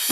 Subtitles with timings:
[0.00, 0.08] Hej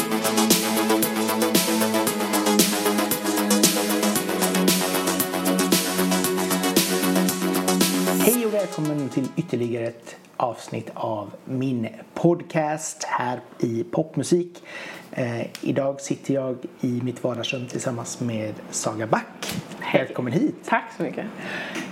[8.47, 14.63] och välkommen till ytterligare ett avsnitt av min podcast här i Popmusik.
[15.13, 19.55] Eh, idag sitter jag i mitt vardagsrum tillsammans med Saga Back.
[19.93, 20.55] Välkommen hit!
[20.65, 21.27] Tack så mycket.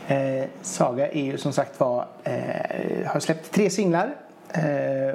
[0.07, 4.26] Eh, Saga är ju som sagt var, eh, har släppt tre singlar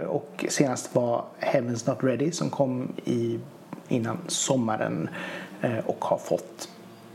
[0.07, 3.39] och senast var Heaven's Not Ready som kom i,
[3.87, 5.09] innan sommaren
[5.61, 6.69] eh, och har fått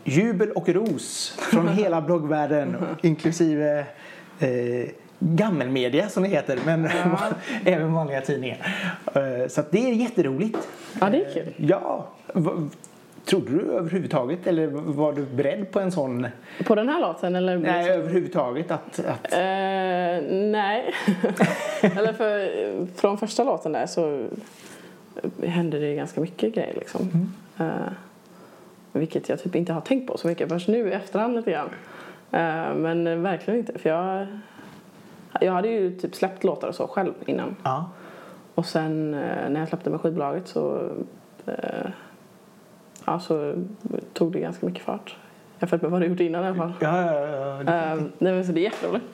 [0.04, 3.86] jubel och ros från hela bloggvärlden inklusive
[4.38, 6.88] eh, gammelmedia som det heter men
[7.64, 8.76] även vanliga tidningar.
[9.14, 10.58] Eh, så det är jätteroligt.
[11.00, 11.52] Ja, det är kul.
[11.56, 12.08] Ja,
[13.26, 16.26] trodde du överhuvudtaget eller var du beredd på en sån
[16.66, 17.58] På den här låten eller?
[17.58, 18.98] Nej, överhuvudtaget att...
[18.98, 19.38] att Eh,
[20.30, 20.94] nej.
[21.82, 24.26] eller för, från första låten där så
[25.42, 27.32] hände det ganska mycket grejer liksom.
[27.58, 27.66] Eh,
[28.92, 31.68] vilket jag typ inte har tänkt på så mycket först nu i efterhand lite grann.
[32.30, 34.26] Eh, men verkligen inte för jag
[35.40, 37.56] jag hade ju typ släppt låtar och så själv innan.
[37.62, 37.90] ja.
[38.54, 40.90] Och sen när jag släppte med skivbolaget så,
[43.06, 43.54] ja, så
[44.12, 45.16] tog det ganska mycket fart.
[45.60, 46.72] Jämfört med vad det gjort innan i alla fall.
[46.80, 49.04] Ja, ja, ja, det Eh, nej, så det är jätteroligt.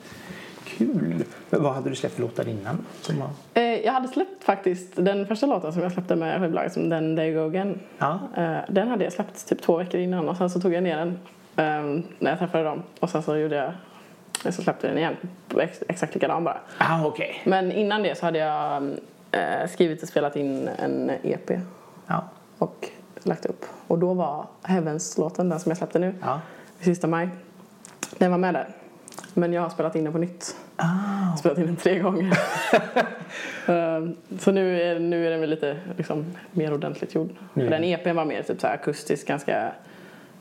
[0.65, 1.23] kul.
[1.49, 2.85] Men vad hade du släppt för låtar innan?
[3.01, 3.23] Som.
[3.53, 7.15] Eh, jag hade släppt faktiskt den första låten som jag släppte med skivbolaget, som den
[7.15, 7.79] There You Go Again.
[7.97, 8.19] Ja.
[8.37, 10.97] Eh, den hade jag släppt typ två veckor innan och sen så tog jag ner
[10.97, 11.09] den
[11.55, 12.83] eh, när jag träffade dem.
[12.99, 15.15] Och sen så gjorde jag, så släppte den igen.
[15.59, 16.57] Ex- exakt likadan bara.
[16.77, 17.41] Ah, okej.
[17.45, 18.83] Men innan det så hade jag
[19.31, 21.51] eh, skrivit och spelat in en EP
[22.07, 22.23] Ja.
[22.57, 22.87] och
[23.25, 23.65] lagt upp.
[23.87, 26.41] Och då var Heavens-låten, den som jag släppte nu, Ja.
[26.79, 27.29] sista maj,
[28.17, 28.67] den var med där.
[29.33, 30.55] Men jag har spelat in den på nytt.
[30.75, 32.37] Ah, spelat in den tre gånger.
[33.67, 37.29] Ehm, så nu är, nu är den väl lite liksom, mer ordentligt gjord.
[37.53, 39.71] För den EPn var mer typ så akustisk, ganska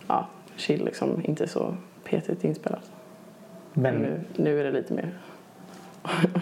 [0.06, 1.74] ja, chill, liksom, inte så
[2.05, 2.90] petigt inspelat.
[3.73, 5.11] men, Nu, nu är det lite mer,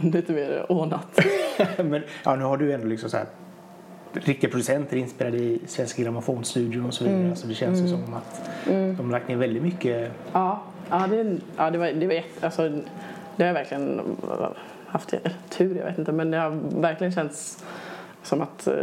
[0.12, 1.20] lite mer ordnat.
[1.76, 3.26] men ja, nu har du ändå liksom så här
[4.12, 7.36] riktiga producenter inspelade i Svenska Grammofonstudion och så vidare.
[7.36, 10.12] Så det känns ju som att de har lagt ner väldigt mycket.
[10.32, 12.68] ja, ja, det, ja det, var, det var jätte, alltså,
[13.36, 14.00] det har jag verkligen
[14.86, 15.14] haft
[15.48, 16.50] tur, jag vet inte, men det har
[16.80, 17.64] verkligen känts
[18.22, 18.74] som att eh,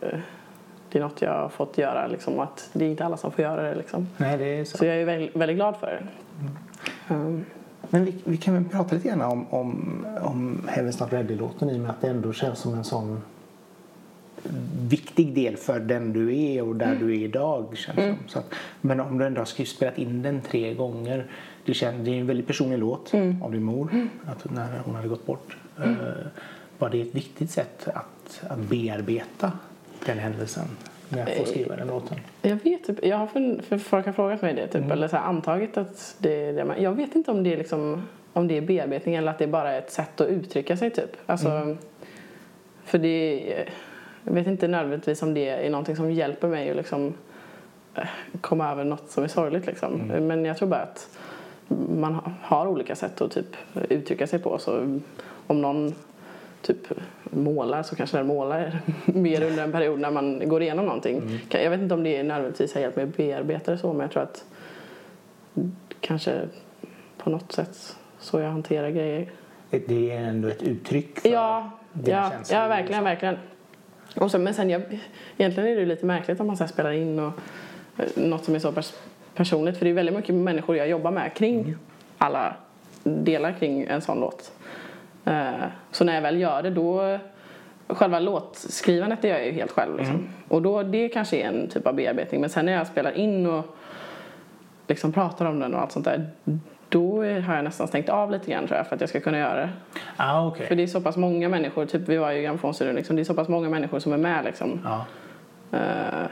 [0.00, 0.18] eh,
[0.92, 3.32] det är något jag har fått göra, liksom, och att det är inte alla som
[3.32, 3.74] får göra det.
[3.74, 4.08] Liksom.
[4.16, 4.78] Nej, det är så.
[4.78, 7.14] Så jag är väldigt, väldigt glad för det.
[7.14, 7.44] Um,
[7.90, 11.76] Men vi, vi kan väl prata lite grann om, om, om Heaven's Not Ready-låten i
[11.76, 13.22] och med att det ändå känns som en sån
[14.88, 17.76] viktig del för den du är och där du är idag.
[17.76, 18.16] Känns som.
[18.26, 21.26] Så att, men om du ändå har spelat in den tre gånger.
[21.64, 23.12] Det, känns, det är en väldigt personlig låt
[23.42, 25.56] av din mor att, när hon hade gått bort.
[25.80, 25.96] Uh,
[26.78, 29.52] var det ett viktigt sätt att, att bearbeta
[30.06, 30.64] den händelsen
[31.08, 32.18] med att få skriva den låten?
[32.42, 35.16] jag vet typ, jag har för, för folk har frågat mig det typ, eller så
[35.16, 36.64] här, antagit att det är det.
[36.64, 38.02] Men jag vet inte om det är liksom
[38.32, 41.16] om det är bearbetning eller att det är bara ett sätt att uttrycka sig typ.
[41.26, 41.76] Alltså,
[42.84, 43.64] För det
[44.24, 47.14] jag vet inte nödvändigtvis om det är någonting som hjälper mig att liksom
[47.94, 48.06] eh,
[48.40, 49.92] komma över något som är sorgligt liksom.
[50.20, 51.18] Men jag tror bara att
[51.88, 53.56] man ha- har olika sätt att typ
[53.88, 54.58] uttrycka sig på.
[54.58, 55.00] Så
[55.46, 55.94] om någon
[56.62, 56.76] typ
[57.30, 61.40] målar så kanske den målar mer under en period när man går igenom någonting.
[61.48, 64.00] Kan- Jag vet inte om det nödvändigtvis har hjälpt mig att bearbeta det så men
[64.00, 64.44] jag tror att
[66.00, 66.40] kanske
[67.18, 69.30] på något sätt så jag hanterar grejer.
[69.70, 72.60] Det är ändå ett uttryck för Ja, dina ja, känslor.
[72.60, 73.36] ja verkligen, verkligen.
[74.16, 74.82] Och så, men sen, jag,
[75.38, 77.32] egentligen är det lite märkligt om man så spelar in och,
[77.98, 78.92] eh, något som är så pers
[79.34, 79.76] personligt.
[79.76, 81.76] För det är väldigt mycket människor jag jobbar med kring
[82.18, 82.54] alla
[83.02, 84.52] delar kring en sån låt.
[85.24, 85.50] Eh,
[85.90, 87.18] så när jag väl gör det då
[87.94, 89.98] Själva låtskrivandet det gör jag ju helt själv.
[89.98, 90.28] Liksom.
[90.48, 92.40] Och då, det kanske är en typ av bearbetning.
[92.40, 93.76] Men sen när jag spelar in och
[94.86, 96.30] liksom pratar om den och allt sånt där.
[96.90, 99.38] Då har jag nästan stängt av lite grann tror jag för att jag ska kunna
[99.38, 99.70] göra det.
[100.16, 100.66] Ah, okej.
[100.66, 103.22] För det är så pass många människor, typ vi var ju i grammofonstudion, liksom, det
[103.22, 104.80] är så pass många människor som är med liksom.
[104.84, 105.06] Ja.
[105.78, 106.26] Eh,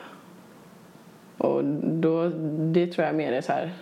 [1.38, 2.28] och då,
[2.72, 3.72] det tror jag mer är så här,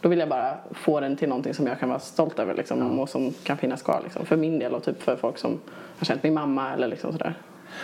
[0.00, 3.00] då vill jag bara få den till någonting som jag kan vara stolt över liksom,
[3.00, 5.60] och som kan finnas kvar liksom, för min del och typ för folk som
[5.98, 7.34] har känt min mamma eller liksom sådär.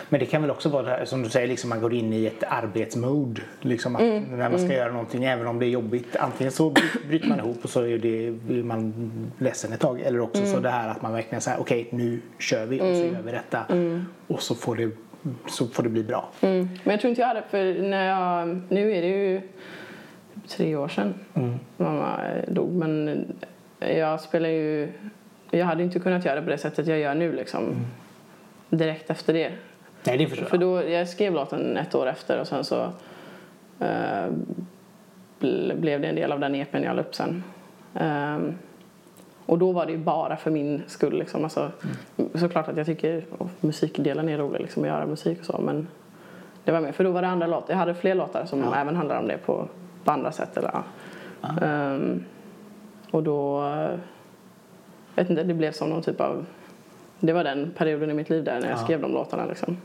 [0.09, 2.13] Men det kan väl också vara det här, som du säger, liksom man går in
[2.13, 3.41] i ett arbetsmode.
[3.61, 4.23] Liksom att Mm.
[4.23, 6.15] när man ska göra någonting, även om det är jobbigt.
[6.15, 8.93] Antingen så bry- bryter man ihop och så är det, blir man
[9.37, 10.01] ledsen ett tag.
[10.01, 10.53] Eller också Mm.
[10.53, 13.31] så det här att man verkligen säger okej nu kör vi och så gör vi
[13.31, 13.65] detta.
[13.69, 14.05] Mm.
[14.27, 14.89] Och så får, det,
[15.47, 16.29] så får det bli bra.
[16.41, 16.69] Mm.
[16.83, 19.41] Men jag tror inte jag hade, för när jag, nu är det ju
[20.47, 21.13] tre år sedan
[21.77, 22.71] mamma dog.
[22.73, 23.25] Men
[23.79, 24.89] jag spelar ju,
[25.51, 27.75] jag hade inte kunnat göra det på det sättet jag gör nu liksom.
[28.69, 29.51] Direkt efter det.
[30.05, 30.61] Nej, det förstår För jag.
[30.85, 32.81] då, jag skrev låten ett år efter och sen så
[33.79, 34.27] eh,
[35.39, 37.43] ble- blev det en del av den EPn jag la upp sen.
[37.93, 38.53] Ehm,
[39.45, 41.17] och då var det ju bara för min skull.
[41.19, 41.43] Liksom.
[41.43, 41.71] Alltså,
[42.33, 43.23] Såklart att jag tycker
[43.61, 45.57] musikdelen är rolig, liksom, att göra musik och så.
[45.61, 45.87] Men
[46.63, 46.95] det var med.
[46.95, 47.73] För då var det andra låtar.
[47.73, 49.67] Jag hade fler låtar som även handlar om det på,
[50.03, 50.57] på andra sätt.
[50.57, 50.71] Eller,
[51.41, 51.49] ja.
[51.61, 52.23] Ehm,
[53.11, 53.65] och då...
[53.67, 53.89] eh,
[55.15, 56.45] vet inte, det blev som någon typ av...
[57.19, 58.83] Det var den perioden i mitt liv där när jag Ja.
[58.83, 59.45] skrev de låtarna.
[59.45, 59.77] Liksom.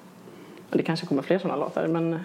[0.71, 2.21] Och det kanske kommer fler sådana låtar, men...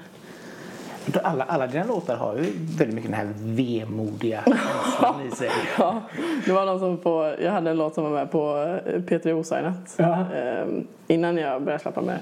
[1.24, 2.42] Alla, alla dina låtar har ju
[2.78, 5.50] väldigt mycket den här vemodiga känslan i sig.
[5.78, 6.02] Ja,
[6.46, 9.32] det var någon som på, jag hade en låt som var med på eh, P3
[9.32, 10.26] Osignat Ja.
[10.36, 12.20] ehm, innan jag började släppa med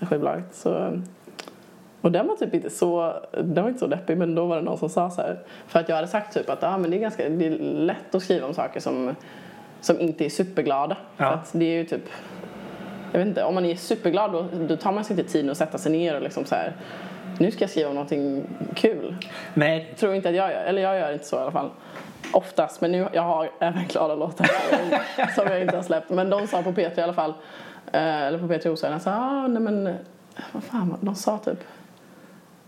[0.00, 0.54] skivbolaget.
[0.54, 1.00] Så,
[2.00, 4.62] och den var typ inte så, den var inte så deppig men då var det
[4.62, 6.96] någon som sa så här, för att jag hade sagt typ att ah, men det
[6.96, 9.14] är ganska det är lätt att skriva om saker som,
[9.80, 10.96] som inte är superglada.
[11.16, 11.24] Ja.
[11.28, 12.04] För att det är ju typ,
[13.12, 15.56] jag vet inte, om man är superglad då, då tar man sig inte tiden att
[15.56, 16.72] sätta sig ner och liksom så här,
[17.38, 19.16] nu ska jag skriva om någonting kul
[19.54, 21.70] Nej, tror inte att jag gör, eller jag gör inte så i alla fall.
[22.32, 24.46] Oftast, men nu, jag har även glada låtar
[25.34, 26.10] som jag inte har släppt.
[26.10, 27.34] Men de sa på P3 i alla fall,
[27.92, 29.94] eh, eller på P3 Osöjna, sa ah, nej men,
[30.52, 31.58] vad fan, de sa typ,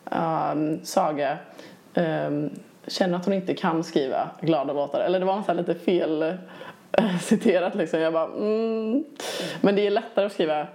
[0.05, 1.39] um, Saga
[1.95, 2.51] um,
[2.87, 5.01] känner att hon inte kan skriva glada låtar.
[5.01, 6.37] Eller det var något så här lite fel
[7.21, 8.01] citerat liksom.
[8.01, 9.05] Jag bara, mm.
[9.61, 10.67] Men det är lättare att skriva,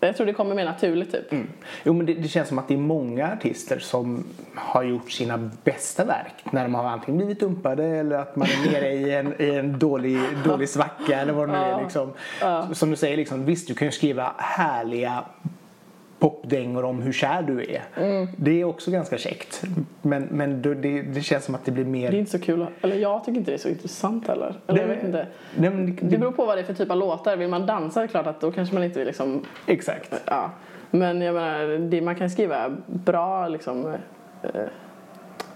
[0.00, 1.40] jag tror det kommer mer naturligt typ.
[1.84, 5.50] Jo, men det, det känns som att det är många artister som har gjort sina
[5.64, 9.42] bästa verk när de har antingen blivit dumpade eller att man är nere i en,
[9.42, 11.80] i en dålig, dålig svacka eller vad det nu är.
[11.82, 12.12] Liksom.
[12.74, 15.24] Som du säger, liksom, visst du kan ju skriva härliga
[16.18, 17.82] popdängor om hur kär du är.
[18.36, 19.62] Det är också ganska käckt.
[20.02, 22.10] Men, men det, det känns som att det blir mer...
[22.10, 24.54] Det är inte så kul, eller jag tycker inte det är så intressant heller.
[24.66, 25.26] Eller jag vet inte.
[25.56, 27.36] Men det, Det beror på vad det är för typ av låtar.
[27.36, 30.22] Vill man dansa är det klart att då kanske man inte vill liksom, Exakt.
[30.24, 30.50] ja.
[30.90, 33.94] Men jag menar, det, man kan skriva bra liksom
[34.42, 34.50] eh,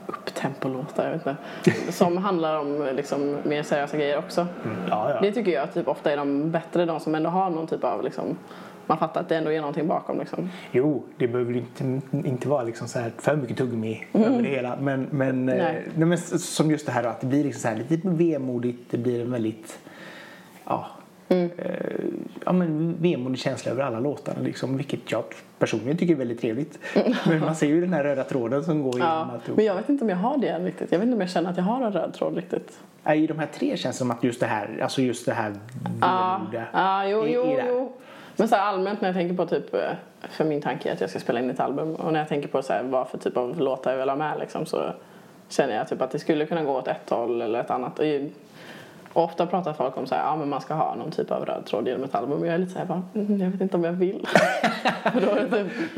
[0.06, 1.92] upptempo-låtar, jag vet inte.
[1.92, 4.46] Som handlar om liksom mer seriösa grejer också.
[4.90, 5.20] Ja, ja.
[5.20, 8.04] Det tycker jag typ ofta är de bättre, de som ändå har någon typ av
[8.04, 8.36] liksom,
[8.90, 10.50] man fattar att det ändå är någonting bakom liksom.
[10.72, 14.76] Jo, det behöver inte, inte vara liksom så här för mycket tuggummi över det hela.
[14.80, 15.82] Men, men, eh, Nej.
[15.94, 18.90] nej, men som just det här då, att det blir liksom så här lite vemodigt.
[18.90, 19.78] Det blir en väldigt
[20.64, 20.86] ja,
[21.28, 21.46] eh,
[22.44, 24.40] ja, men vemodig känsla över alla låtarna.
[24.40, 25.24] Liksom, vilket jag
[25.58, 26.78] personligen tycker är väldigt trevligt.
[27.26, 29.32] Men man ser ju den här röda tråden som går igenom Ja.
[29.34, 29.56] alltihop.
[29.56, 30.92] Men jag vet inte om jag har det än riktigt.
[30.92, 32.78] Jag vet inte om jag känner att jag har en röd tråd riktigt.
[33.04, 35.32] Ja, I de här tre känns det som att just det här, alltså just det
[35.32, 35.54] här
[36.00, 37.64] Ja, vemodiga ja jo, är- jo, där.
[37.68, 37.92] jo.
[38.40, 39.80] Men så här allmänt när jag tänker på typ, eh,
[40.30, 42.48] för min tanke är att jag ska spela in ett album och när jag tänker
[42.48, 44.82] på så här, vad för typ av låtar jag vill ha med liksom, så
[45.48, 47.98] känner jag typ att det skulle kunna gå åt ett håll eller ett annat.
[47.98, 48.30] Och, ju- och
[49.12, 51.66] ofta pratar folk om så här, ja men man ska ha någon typ av röd
[51.66, 53.84] tråd genom ett album jag är lite så här, bara, mm, jag vet inte om
[53.84, 54.26] jag vill.
[55.14, 55.94] Det, typ,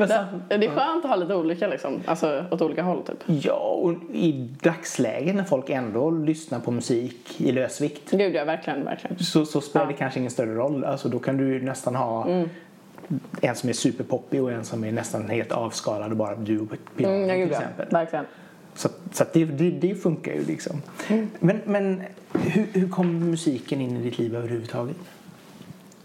[0.49, 3.17] det, det är skönt att ha lite olika liksom, alltså åt olika håll typ.
[3.45, 8.85] Ja, och i dagsläget när folk ändå lyssnar på musik i lösvikt Gud ja, verkligen,
[8.85, 9.19] verkligen.
[9.19, 9.91] så, så spelar Ja.
[9.91, 10.83] det kanske ingen större roll.
[10.85, 12.27] Alltså, då kan du nästan ha
[13.41, 16.67] en som är superpoppig och en som är nästan helt avskalad och bara du och
[16.97, 17.87] piano Mm, till exempel.
[17.91, 18.25] verkligen.
[18.75, 20.81] Så, så det, det, det funkar ju liksom.
[21.39, 22.03] Men, men
[22.33, 24.97] hur, hur kom musiken in i ditt liv överhuvudtaget?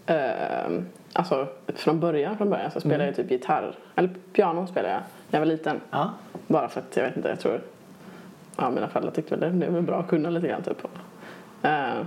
[0.06, 3.74] Ehm, alltså från början, från början så spelade jag typ gitarr.
[3.94, 5.00] Eller piano spelade jag
[5.30, 5.80] när jag var liten.
[5.90, 6.10] Ja.
[6.46, 7.60] Bara för att jag vet inte, jag tror
[8.56, 10.88] ja, mina föräldrar tyckte väl det, det var bra att kunna lite grann typ.
[11.62, 12.06] Ehm,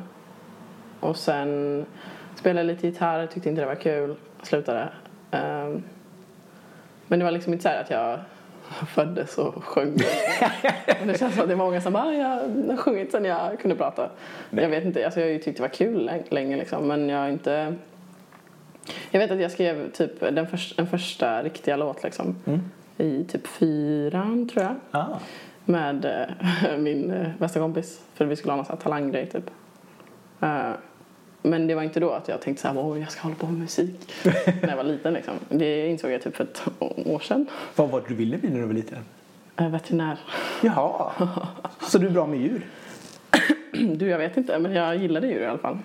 [0.99, 1.85] och sen
[2.35, 4.89] spelade jag lite gitarr, tyckte inte det var kul, slutade.
[5.31, 5.83] Ehm,
[7.07, 8.19] men det var liksom inte så här att jag
[8.71, 9.95] föddes och sjöng.
[11.05, 12.27] det känns som att det är många som bara, "Ah, jag
[12.67, 14.09] har sjungit sen jag kunde prata.
[14.49, 17.19] Jag vet inte, alltså jag har ju tyckt det var kul länge, liksom, men jag
[17.19, 17.75] har inte...
[19.11, 22.35] Jag vet att jag skrev typ den, förs- den första riktiga låt liksom.
[22.97, 24.75] I typ fyran tror jag.
[24.91, 25.05] Ah.
[25.65, 28.01] Med eh, min eh, bästa kompis.
[28.13, 29.49] För vi skulle ha någon sån här talanggrej typ.
[30.41, 30.71] Eh,
[31.41, 33.45] men det var inte då att jag tänkte så här, "Åh, jag ska hålla på
[33.47, 34.13] med musik.
[34.61, 35.33] när jag var liten liksom.
[35.49, 36.61] Det insåg jag typ för ett
[37.05, 37.45] år sedan.
[37.75, 38.97] Vad var det du ville bli när du var liten?
[39.57, 40.17] Eh, veterinär.
[40.61, 41.11] Jaha,
[41.81, 42.65] så du är bra med djur?
[43.71, 45.77] Du, jag vet inte, men jag gillade djur i alla fall.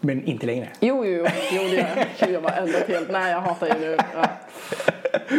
[0.00, 0.68] Men inte längre?
[0.80, 2.30] Jo, jo, jo, jo det gör jag.
[2.30, 3.10] Jag var ändå helt...
[3.10, 3.96] Nej, jag hatar djur nu.
[4.14, 4.28] Ja.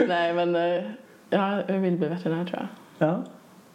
[0.08, 0.84] Nej, men eh,
[1.30, 3.08] ja, jag vill bli veterinär tror jag.
[3.10, 3.24] Ja.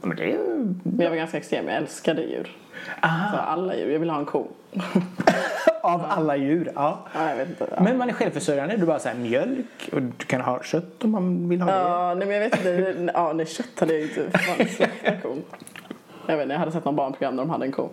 [0.03, 0.75] Men det är ju...
[0.99, 2.57] Jag var ganska extrem, jag älskade djur.
[3.01, 3.93] Alltså, alla djur.
[3.93, 4.47] Jag ville ha en ko.
[5.83, 6.99] Av alla djur, ja.
[7.15, 7.67] Ja, jag vet inte.
[7.77, 7.83] Ja.
[7.83, 11.11] Men man är självförsörjande, du bara så här mjölk och du kan ha kött om
[11.11, 11.79] man vill ha det.
[11.79, 13.11] Ja, nej men jag vet inte.
[13.15, 14.39] Ja, nej, kött hade jag inte.
[14.39, 15.43] Fan, kon.
[16.27, 17.89] Jag vet inte, jag hade sett någon barnprogram där de hade en ko.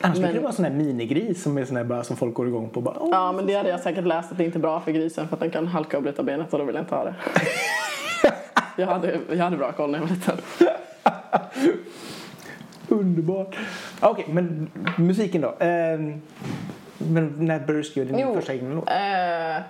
[0.00, 2.34] Annars brukar Men- det vara sån här minigris som är sån här bara som folk
[2.34, 2.80] går igång på.
[2.80, 2.96] Bara.
[3.10, 5.36] Ja, men det hade jag säkert läst att det inte är bra för grisen för
[5.36, 7.14] att den kan halka och bryta benet och då vill jag inte ha det.
[8.82, 10.36] jag, hade, jag hade bra koll när jag var liten.
[12.88, 13.56] Underbart.
[14.00, 15.54] Okej, men musiken då.
[15.58, 16.22] Ehm,
[16.98, 18.34] men när började du skriva din Jo.
[18.34, 18.88] första egna låt?
[18.90, 19.62] Eh,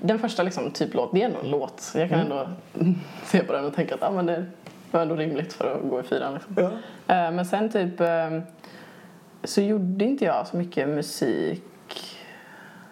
[0.00, 1.92] den första liksom, typ låt, det är ändå en låt.
[1.94, 2.48] Jag kan ändå
[3.24, 4.44] se på den och tänka att ah, men det
[4.90, 6.34] var ändå rimligt för att gå i fyran.
[6.34, 6.54] Liksom.
[6.56, 6.70] Ja.
[7.14, 8.38] Eh, men sen typ eh,
[9.44, 11.62] så gjorde inte jag så mycket musik.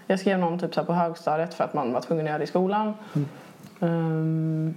[0.07, 2.39] Jag skrev någon typ så här på högstadiet för att man var tvungen att göra
[2.39, 2.95] det i skolan.
[3.81, 4.75] Ehm,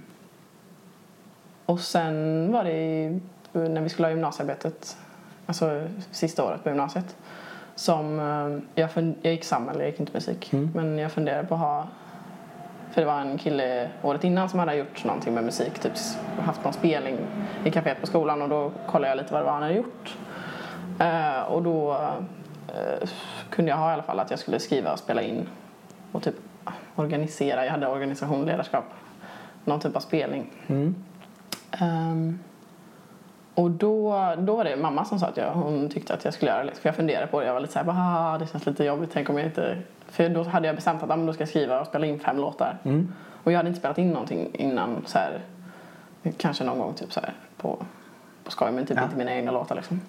[1.66, 3.20] och sen var det
[3.52, 4.96] när vi skulle ha gymnasiearbetet,
[5.46, 7.16] alltså sista året på gymnasiet,
[7.74, 8.90] som eh, jag,
[9.22, 10.52] jag gick Samhäll, jag gick inte musik.
[10.74, 11.88] Men jag funderade på att ha,
[12.92, 15.92] för det var en kille året innan som hade gjort någonting med musik, typ
[16.40, 17.16] haft någon spelning
[17.64, 20.16] i kaféet på skolan och då kollade jag lite vad det var han hade gjort.
[20.98, 21.92] Eh, och då
[22.68, 23.08] eh,
[23.50, 25.48] kunde jag ha i alla fall att jag skulle skriva och spela in
[26.12, 26.34] och typ
[26.94, 28.84] organisera, jag hade organisation, ledarskap,
[29.64, 30.50] någon typ av spelning.
[31.78, 32.38] Ehm,
[33.54, 36.50] och då, då var det mamma som sa att jag, hon tyckte att jag skulle
[36.50, 36.74] göra det.
[36.74, 37.46] För jag funderade på det.
[37.46, 39.10] Jag var lite såhär, "Ah, det känns lite jobbigt.
[39.12, 39.78] Tänk om jag inte...
[40.08, 42.20] För då hade jag bestämt att ah, men då ska jag skriva och spela in
[42.20, 42.78] fem låtar.
[43.44, 45.40] Och jag hade inte spelat in någonting innan så här,
[46.36, 47.78] kanske någon gång typ så här på,
[48.44, 49.04] på skoj men typ Ja.
[49.04, 50.00] inte mina egna låtar liksom.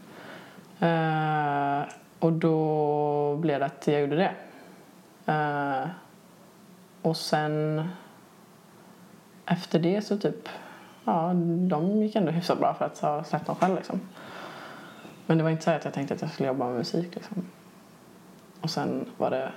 [0.80, 1.82] Eh,
[2.20, 4.32] och då blev det att jag gjorde det.
[5.34, 5.88] Eh,
[7.02, 7.88] och sen
[9.46, 10.50] efter det så typ,
[11.06, 11.32] ja,
[11.68, 14.02] de gick ändå hyfsat bra för att ha släppt dem själv liksom.
[15.26, 17.46] Men det var inte så att jag tänkte att jag skulle jobba med musik liksom.
[18.62, 19.52] Och sen var det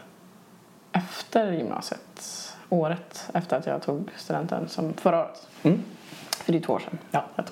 [0.93, 2.23] efter gymnasiet,
[2.69, 5.49] året efter att jag tog studenten, som förra året.
[5.63, 5.83] Mm.
[6.31, 6.99] För det är två år sedan.
[7.11, 7.25] Ja.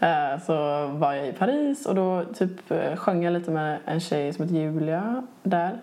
[0.00, 4.00] Eh, så var jag i Paris och då typ eh, sjöng jag lite med en
[4.00, 5.80] tjej som heter Julia där.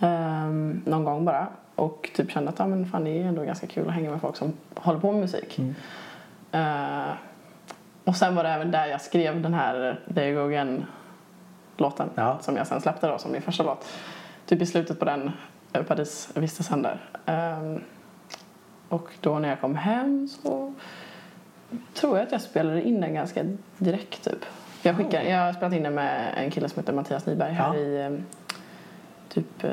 [0.00, 1.46] Ehm, någon gång bara.
[1.74, 4.20] Och typ kände att ah, men fan, det är ändå ganska kul att hänga med
[4.20, 5.60] folk som håller på med musik.
[6.56, 7.12] Eh,
[8.04, 12.38] och sen var det även där jag skrev den här There You Go Again-låten Ja.
[12.40, 13.86] som jag sen släppte då som min första låt.
[14.46, 15.30] Typ i slutet på den
[15.72, 17.00] eh, Paris-vistelsen där.
[17.26, 17.82] Ehm,
[18.88, 20.74] och då när jag kom hem så
[21.94, 23.44] tror jag att jag spelade in den ganska
[23.78, 24.44] direkt typ.
[24.82, 27.74] Jag, skickade, jag har spelat in den med en kille som heter Mattias Nyberg här
[27.74, 27.80] Ja.
[27.80, 28.20] i
[29.28, 29.64] typ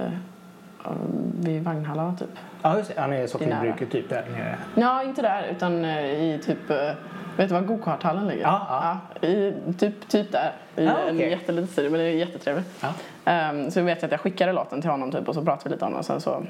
[1.39, 2.29] vid Vagnhallarna typ.
[2.61, 3.01] Ja, just det.
[3.01, 3.27] Han är nära.
[3.27, 4.57] sockerbruket typ där nere.
[4.75, 6.91] Ja, inte där utan eh, i typ eh,
[7.37, 8.41] Vet du var gokarthallen ligger?
[8.41, 9.27] Ja, ja.
[9.27, 10.51] i, typ, typ där.
[10.75, 11.29] I Ja, en okej.
[11.29, 12.67] jätteliten studio, men det är jättetrevligt.
[12.81, 12.93] Ja.
[13.25, 15.75] Ehm, så vet jag att jag skickade låten till honom typ och så pratade vi
[15.75, 16.43] lite om den och sen så...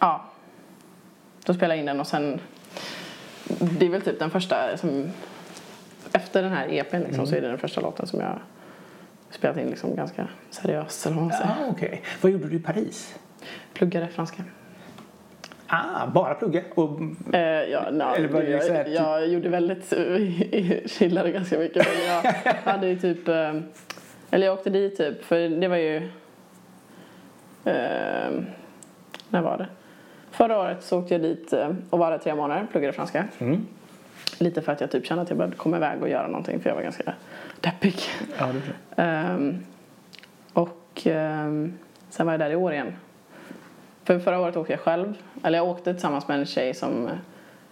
[0.00, 0.24] Ja.
[1.44, 2.40] Då spelade jag in den och sen...
[3.78, 5.10] Det är väl typ den första som...
[6.12, 8.38] Efter den här EPn liksom, så är det den första låten som jag
[9.30, 11.54] spelat in liksom ganska seriöst eller vad man säger.
[11.60, 12.02] Ja, okej.
[12.20, 13.18] Vad gjorde du i Paris?
[13.74, 14.42] Pluggade franska.
[15.66, 16.62] Ah, bara plugga?
[16.74, 17.00] Och,
[17.34, 19.92] Eh, ja, na, Eller var det jag, här, jag, typ- gjorde väldigt,
[20.90, 21.86] chillade ganska mycket.
[22.06, 22.32] Jag
[22.72, 23.54] hade ju typ, eh,
[24.30, 25.96] eller jag åkte dit typ, för det var ju,
[27.64, 28.30] eh,
[29.30, 29.66] när var det?
[30.30, 33.24] Förra året så åkte jag dit eh, och var där tre månader, pluggade franska.
[33.38, 33.66] Mm.
[34.38, 36.70] Lite för att jag typ kände att jag behövde komma iväg och göra någonting för
[36.70, 37.12] jag var ganska
[37.60, 37.94] deppig.
[38.38, 38.60] ja, det
[38.98, 39.64] Ehm,
[40.52, 41.78] och ehm,
[42.10, 42.92] sen var jag där i år igen.
[44.04, 45.14] För förra året åkte jag själv.
[45.42, 47.10] Eller jag åkte tillsammans med en tjej som...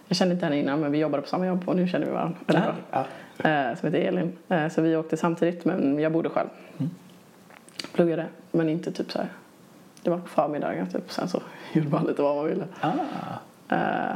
[0.07, 2.11] Jag kände inte henne innan men vi jobbade på samma jobb och nu känner vi
[2.11, 2.75] varandra väldigt bra.
[2.91, 3.49] Ja.
[3.49, 4.37] Eh, som heter Elin.
[4.49, 6.47] Eh, så vi åkte samtidigt men jag bodde själv.
[7.93, 9.29] Pluggade men inte typ så här.
[10.01, 11.11] Det var på förmiddagen typ.
[11.11, 11.41] Sen så
[11.73, 12.65] gjorde man lite vad man ville.
[12.81, 12.91] Ah.
[13.75, 14.15] Eh,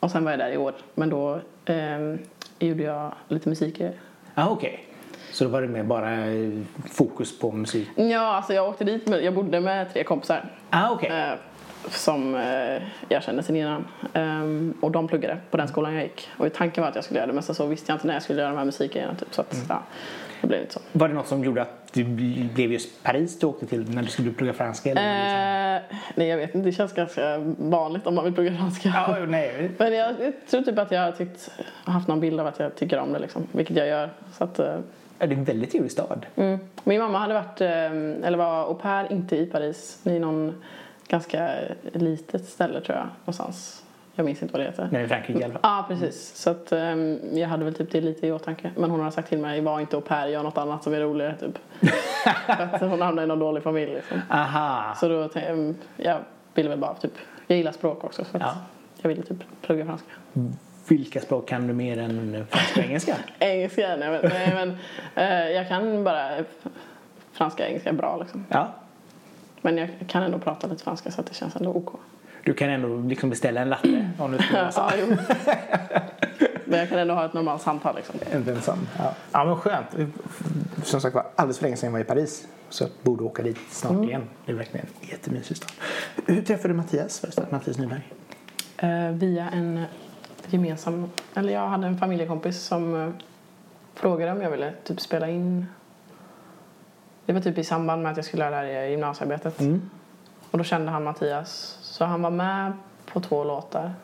[0.00, 0.72] och sen var jag där i år.
[0.94, 2.18] Men då ehm,
[2.58, 3.82] gjorde jag lite musik.
[4.34, 4.91] Ah, okej.
[5.32, 6.50] Så då var det mer bara eh,
[6.90, 7.88] fokus på musik?
[7.96, 9.08] Ja, alltså jag åkte dit.
[9.08, 10.44] Med, jag bodde med tre kompisar.
[10.70, 11.10] Ah, okej.
[11.10, 11.34] eh,
[11.88, 13.84] som eh, jag kände sen innan.
[14.12, 16.28] Ehm, och de pluggade på den skolan jag gick.
[16.38, 18.14] Och tanken var att jag skulle göra det men sen så visste jag inte när
[18.14, 19.34] jag skulle göra de här musikgrejerna typ.
[19.34, 19.82] Så att, ja,
[20.40, 20.80] det blev inte så.
[20.92, 22.04] Var det något som gjorde att det
[22.54, 24.90] blev just Paris du åkte till när du skulle plugga franska?
[24.90, 25.98] Eller liksom?
[25.98, 28.88] Eh, nej jag vet inte, det känns ganska vanligt om man vill plugga franska.
[29.08, 29.70] Ja, nej.
[29.78, 31.50] Men jag, jag tror typ att jag har tyckt,
[31.84, 33.46] haft någon bild av att jag tycker om det liksom.
[33.52, 34.10] Vilket jag gör.
[34.38, 34.60] Så att,
[35.22, 36.26] Ja, Det är en väldigt trevlig stad.
[36.36, 36.58] mm.
[36.84, 40.62] Min mamma hade varit, eh, eller var au pair, inte i Paris, i någon
[41.08, 41.50] ganska
[41.92, 43.06] litet ställe tror jag.
[43.24, 43.82] Någonstans.
[44.14, 44.88] Jag minns inte vad det heter.
[44.92, 45.60] Nej, i Frankrike i alla fall.
[45.62, 46.36] Ja, precis.
[46.36, 48.70] Så att, ehm, jag hade väl typ det lite i åtanke.
[48.76, 51.00] Men hon har sagt till mig, var inte au pair, gör något annat som är
[51.00, 51.58] roligare typ.
[52.46, 54.20] För att hon hamnade i någon dålig familj liksom.
[54.30, 54.94] Aha.
[55.00, 56.18] Så då tänkte jag, jag
[56.54, 57.12] ville väl bara typ,
[57.46, 58.24] jag gillar språk också.
[58.24, 58.54] Så Ja.
[59.02, 60.10] jag ville typ plugga franska.
[60.92, 63.16] Vilka språk kan du mer än franska och engelska?
[63.38, 63.96] Engelska?
[63.96, 64.76] Nej men, nej, men
[65.14, 66.30] eh, jag kan bara
[67.32, 68.46] franska och engelska bra liksom.
[68.48, 68.72] Ja.
[69.60, 71.92] Men jag kan ändå prata lite franska så att det känns ändå OK.
[72.44, 75.06] Du kan ändå liksom beställa en latte om du skulle ja, jo.
[76.64, 78.14] Men jag kan ändå ha ett normalt samtal liksom.
[78.32, 78.78] Ensam.
[78.98, 79.14] Ja.
[79.32, 79.86] ja men skönt.
[80.84, 82.46] Som sagt var alldeles för länge sedan jag var i Paris.
[82.68, 84.04] Så jag borde åka dit snart Mm.
[84.04, 84.22] igen.
[84.46, 85.70] Det är verkligen en jättemysig stad.
[86.26, 87.46] Hur träffade du Mattias förresten?
[87.50, 88.02] Mattias Nyberg?
[88.76, 89.84] Eh, via en
[90.50, 91.10] gemensam...
[91.34, 93.08] Eller jag hade en familjekompis som eh,
[93.94, 95.66] frågade om jag ville typ spela in.
[97.26, 99.60] Det var typ i samband med att jag skulle lära det gymnasiearbetet.
[99.60, 99.90] Mm.
[100.50, 101.78] Och då kände han Mattias.
[101.82, 102.72] Så han var med
[103.06, 103.94] på två låtar.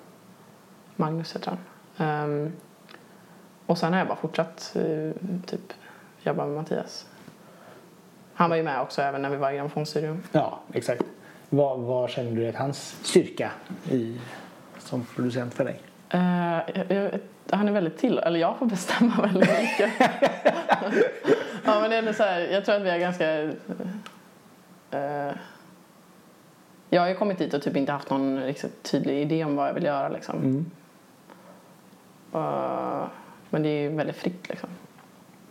[0.96, 1.58] Magnus heter han.
[2.08, 2.52] Ehm,
[3.66, 5.12] och sen har jag bara fortsatt eh,
[5.46, 5.72] typ
[6.22, 7.06] jobba med Mattias.
[8.34, 10.22] Han var ju med också även när vi var i grammofonstudion.
[10.32, 11.02] Ja, exakt.
[11.48, 13.50] Vad, vad känner du är hans styrka
[13.90, 14.20] i,
[14.78, 15.80] som producent för dig?
[16.10, 17.10] Eh, jag, jag,
[17.50, 19.92] han är väldigt till, eller jag får bestämma väldigt mycket.
[21.64, 23.42] ja, men det är så här, jag tror att vi är ganska...
[24.90, 25.34] eh,
[26.90, 29.68] jag har ju kommit dit och typ inte haft någon riktigt tydlig idé om vad
[29.68, 30.08] jag vill göra.
[30.08, 30.36] Liksom.
[30.36, 30.70] Mm.
[32.34, 33.06] Eh,
[33.50, 34.68] men det är ju väldigt fritt, liksom.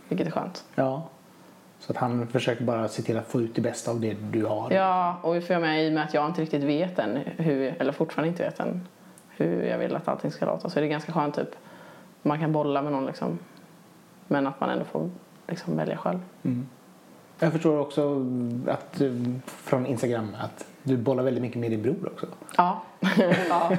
[0.10, 0.66] vilket är skönt.
[0.76, 1.10] Ja.
[1.80, 4.46] Så att han försöker bara se till att få ut det bästa av det du
[4.46, 4.72] har.
[4.72, 7.92] Ja, och för mig i och med att jag inte riktigt vet än, hur, eller
[7.92, 8.88] fortfarande inte vet än,
[9.38, 11.56] hur jag vill att allting ska låta så är det ganska skönt typ
[12.22, 13.40] man kan bolla med någon liksom.
[14.28, 15.10] Men att man ändå får
[15.48, 16.20] liksom välja själv.
[16.44, 16.68] Mm.
[17.40, 18.26] Jag förstår också
[18.68, 19.12] att eh,
[19.46, 22.26] från Instagram att du bollar väldigt mycket med din bror också.
[22.58, 22.82] Ja,
[23.50, 23.72] ja.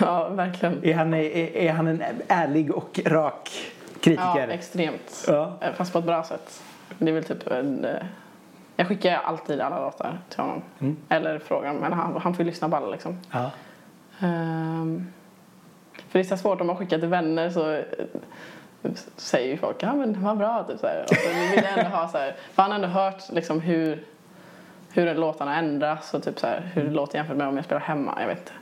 [0.00, 0.84] ja verkligen.
[0.84, 3.50] Är han, är, är han en ärlig och rak
[3.94, 4.48] Ja, kritiker?
[4.48, 5.24] extremt.
[5.28, 5.52] Ja.
[5.60, 6.62] Eh, Fast på ett bra sätt.
[6.98, 8.02] Det är väl typ en, eh,
[8.76, 10.62] Jag skickar alltid alla låtar till honom.
[10.78, 10.96] Mm.
[11.08, 13.18] Eller frågar, men han, han får ju lyssna på alla liksom.
[13.30, 13.50] Ja.
[14.22, 15.06] Ehm,
[16.08, 17.82] för det är så svårt om man skickar till vänner så eh,
[19.16, 21.02] säger ju folk ja men vad bra typ så här.
[21.02, 24.04] Och så vill jag ändå ha så här, för han har ändå hört liksom hur,
[24.92, 27.80] hur låtarna ändras och typ så här, hur det låter jämfört med om jag spelar
[27.80, 28.52] hemma, jag vet inte.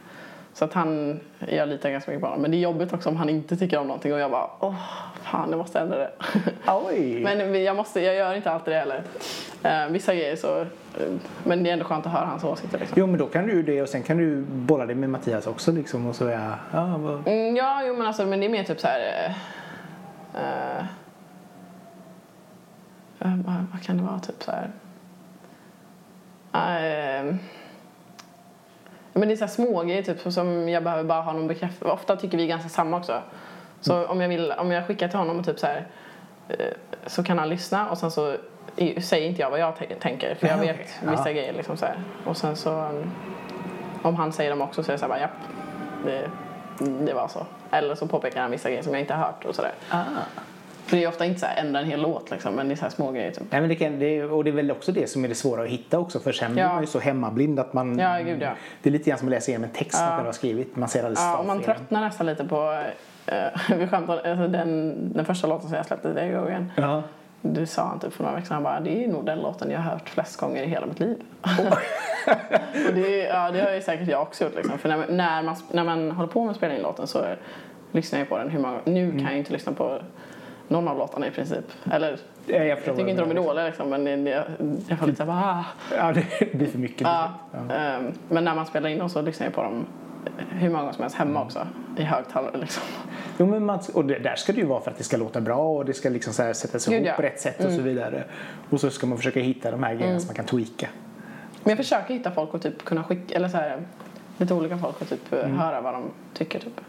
[0.53, 2.43] Så att han, jag litar ganska mycket på honom.
[2.43, 4.75] Men det är jobbigt också om han inte tycker om någonting och jag bara åh
[5.23, 6.11] fan jag måste ändra det.
[6.67, 7.21] Oj!
[7.25, 9.03] men jag, måste, jag gör inte alltid det heller.
[9.63, 10.67] Eh, vissa grejer så,
[11.45, 12.95] men det är ändå skönt att höra hans åsikter liksom.
[13.01, 15.47] Jo men då kan du ju det och sen kan du bolla det med Mattias
[15.47, 17.29] också liksom och så är jag, ja vad...
[17.29, 19.35] Mm, ja, jo men alltså men det är mer typ så här.
[20.35, 20.79] eh,
[23.21, 24.19] eh, vad, vad kan det vara?
[24.19, 24.71] Typ så här.
[26.53, 27.35] Eh,
[29.13, 31.93] men det är så här små grejer typ som jag behöver bara ha någon bekräftelse.
[31.93, 33.23] Ofta tycker vi ganska samma också.
[33.81, 35.87] Så om jag vill, om jag skickar till honom och typ så här
[37.07, 38.37] så kan han lyssna och sen så
[39.03, 40.87] säger inte jag vad jag tänker för jag Ja, vet okej.
[41.11, 41.33] vissa Ja.
[41.33, 41.97] grejer liksom så här.
[42.27, 43.11] Och sen så um,
[44.03, 45.31] om han säger dem också så är det så här bara japp,
[46.05, 46.31] det,
[47.07, 47.47] det var så.
[47.71, 49.73] Eller så påpekar han vissa grejer som jag inte har hört och sådär.
[49.91, 50.03] Ah.
[50.87, 52.77] För det är ofta inte så här ändra en hel låt liksom, men det är
[52.77, 53.43] så här små grejer typ.
[53.51, 55.63] Nej, men det kan, det, och det är väl också det som är det svåra
[55.63, 56.73] att hitta också för sen blir Ja.
[56.73, 57.99] man ju så hemmablind att man...
[57.99, 58.51] Ja, gud, ja.
[58.83, 60.15] Det är lite grann som att läsa igenom en text man Ja.
[60.17, 60.77] själv har skrivit.
[60.77, 62.83] Man ser alldeles Ja, och man tröttnar nästan lite på,
[63.27, 63.37] eh,
[63.77, 66.73] vi skämtade, alltså den, den första låten som jag släppte, det går igen.
[66.77, 67.03] Ja.
[67.43, 69.81] Du sa han typ för några veckor sedan, bara, det är nog den låten jag
[69.81, 71.17] har hört flest gånger i hela mitt liv.
[72.89, 74.79] och det, ja, det har ju säkert jag också gjort liksom.
[74.79, 77.25] För när, när, man, när man håller på med att spela in låten så
[77.93, 79.99] lyssnar jag på den hur många Nu kan jag inte lyssna på
[80.69, 81.65] någon av låtarna i princip.
[81.93, 84.45] Eller, Ja, jag jag tycker inte de är dåliga liksom, men det, det,
[84.89, 85.65] jag får lite såhär, ah.
[85.97, 87.01] Ja, det blir för mycket.
[87.01, 87.31] Ja,
[87.69, 87.75] Ja.
[87.75, 89.87] ehm, men när man spelar in dem så lyssnar jag på dem
[90.51, 91.67] hur många som helst hemma också.
[91.99, 92.83] I högtalare liksom.
[93.39, 95.41] Jo, men man, och det, där ska det ju vara för att det ska låta
[95.41, 97.01] bra och det ska liksom så här sättas ihop ja.
[97.05, 97.17] Mm.
[97.17, 98.25] på rätt sätt och så vidare.
[98.71, 100.89] Och så ska man försöka hitta de här grejerna som man kan tweaka.
[101.63, 103.83] Men jag försöker hitta folk och typ kunna skicka, eller så här,
[104.39, 105.59] lite olika folk och typ Mm.
[105.59, 106.03] höra vad de
[106.35, 106.81] tycker typ.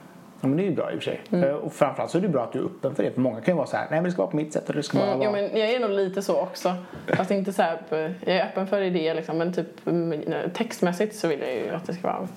[0.42, 1.22] Ja, men det är ju bra i och för sig.
[1.32, 1.50] Mm.
[1.50, 3.12] Eh, Och framförallt så är det bra att du är öppen för det.
[3.12, 4.70] För många kan ju vara så här, nej men det ska vara på mitt sätt
[4.70, 5.40] och det ska bara Mm, vara...
[5.42, 6.74] jo, men jag är nog lite så också.
[7.18, 10.22] Fast inte så här, på- jag är öppen för idéer liksom, men typ mm,
[10.54, 12.28] textmässigt så vill jag ju att det ska vara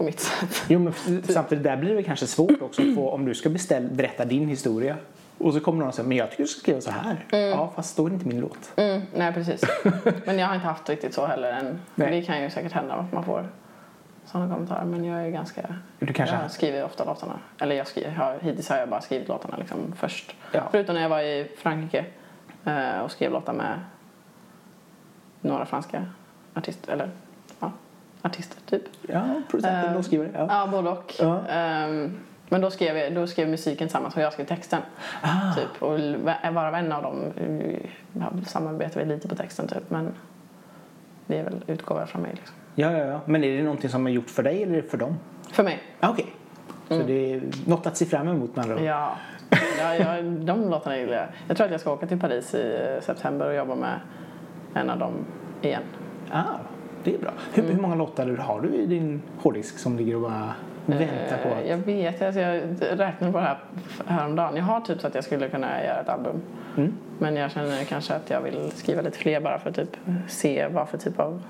[0.00, 0.62] på mitt sätt.
[0.68, 3.48] Jo men f- samtidigt där blir det kanske svårt också att få, om du ska
[3.48, 4.96] beställ, berätta din historia.
[5.38, 7.24] Och så kommer någon och säger, men jag tycker du ska skriva så här.
[7.30, 8.72] Ja fast då är det inte min låt.
[8.76, 9.60] Mm, nej precis.
[10.26, 11.80] Men jag har inte haft riktigt så heller än.
[11.94, 12.10] Nej.
[12.10, 13.48] Det kan ju säkert hända att man får
[14.24, 14.84] sådana kommentarer.
[14.84, 15.74] Men jag är ganska...
[15.98, 17.38] Du kanske jag skriver ofta låtarna.
[17.60, 20.36] Eller jag skriver, jag, hittills har jag bara skrivit låtarna liksom först.
[20.52, 20.68] Ja.
[20.70, 22.04] Förutom när jag var i Frankrike
[22.64, 23.80] eh, och skrev låtar med
[25.40, 26.04] några franska
[26.54, 26.92] artister.
[26.92, 27.10] Eller
[28.22, 28.82] artister typ.
[29.02, 30.30] Ja, producenten Eh, då skriver.
[30.34, 30.46] Ja.
[30.48, 31.14] Ja, både och.
[31.18, 31.46] Ja.
[31.48, 34.82] Ehm, men då skrev, jag, då skrev musiken tillsammans och jag skrev texten.
[35.22, 35.54] Ah.
[35.54, 35.82] Typ.
[35.82, 35.98] Och
[36.54, 39.90] varav en av dem eh, samarbetar vi lite på texten typ.
[39.90, 40.14] Men
[41.26, 42.56] det är väl utgår väl från mig liksom.
[42.74, 43.20] Ja, ja, ja.
[43.24, 45.18] Men är det någonting som är gjort för dig eller är det för dem?
[45.52, 45.82] För mig.
[46.00, 46.26] Ah, Okej.
[46.88, 48.80] Så det är något att se fram emot med andra.
[48.82, 49.16] Ja,
[49.78, 51.26] ja, ja de låtarna gillar jag.
[51.48, 54.00] Jag tror att jag ska åka till Paris i eh, september och jobba med
[54.74, 55.12] en av dem
[55.62, 55.82] igen.
[56.30, 56.44] Ah,
[57.04, 57.32] det är bra.
[57.54, 60.54] Hur, hur många låtar har du i din hårddisk som ligger och bara
[60.86, 61.68] väntar på Eh, att...
[61.68, 63.58] Jag vet, alltså jag räknade på det här
[64.06, 64.56] häromdagen.
[64.56, 66.42] Jag har typ så att jag skulle kunna göra ett album.
[66.76, 66.94] Mm.
[67.18, 69.96] Men jag känner kanske att jag vill skriva lite fler bara för att typ
[70.28, 71.42] se vad för typ av...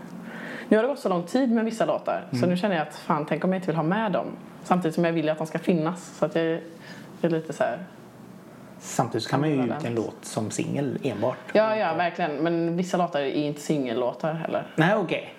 [0.68, 2.94] Nu har det gått så lång tid med vissa låtar så nu känner jag att
[2.94, 4.26] fan, tänk om jag inte vill ha med dem.
[4.64, 6.16] Samtidigt som jag vill att de ska finnas.
[6.18, 6.44] Så att jag
[7.22, 7.78] är lite så här...
[8.78, 11.36] Samtidigt kan man ju ge ut en låt som singel enbart.
[11.52, 12.36] Ja, ja, verkligen.
[12.36, 14.66] Men vissa låtar är inte singellåtar heller.
[14.76, 15.34] Nej, okej.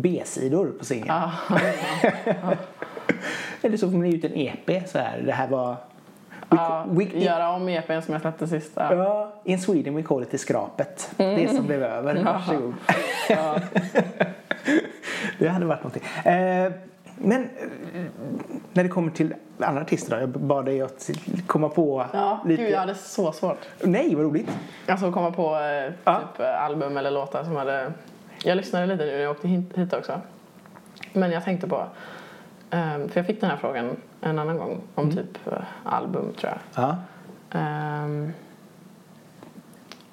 [0.00, 1.06] B-sidor på singel.
[1.08, 1.30] Ja,
[3.62, 5.22] Eller så får man ge ut en EP så här.
[5.26, 5.76] Det här var...
[6.50, 8.72] ja, we- we- göra om EPn som jag släppte sist.
[8.74, 8.94] Ja.
[8.94, 11.10] Ja, in Sweden we call it the skrapet.
[11.16, 12.22] Det som blev över.
[12.24, 12.74] Varsågod.
[13.28, 13.56] Ja.
[15.38, 16.02] Det hade varit någonting.
[16.32, 16.72] Eh,
[17.16, 18.02] men eh,
[18.72, 20.20] när det kommer till andra artister då?
[20.22, 21.10] Jag bad dig att
[21.46, 22.62] komma på Ja, lite.
[22.62, 23.58] gud jag hade så svårt.
[23.80, 24.50] Nej, vad roligt.
[24.88, 27.92] Alltså komma på eh, typ eh, album eller låtar som hade...
[28.44, 30.20] Jag lyssnade lite nu när jag åkte hit, också.
[31.12, 31.86] Men jag tänkte på,
[32.70, 35.52] ehm, för jag fick den här frågan en annan gång om typ eh,
[35.84, 36.84] album tror jag.
[36.84, 36.96] Ja.
[37.58, 38.32] Ehm,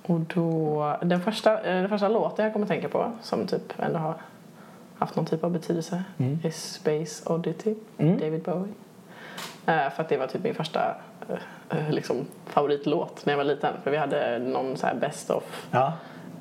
[0.06, 3.74] och då, den första, eh, den första låten jag kommer att tänka på som typ
[3.80, 4.16] ändå har
[4.98, 6.40] haft någon typ av betydelse Mm.
[6.44, 8.18] är Space Oddity, Mm.
[8.20, 8.74] David Bowie.
[9.66, 10.96] Eh, för att det var typ min första
[11.70, 13.74] eh, liksom, favoritlåt när jag var liten.
[13.84, 15.94] För vi hade någon så här best of Ja.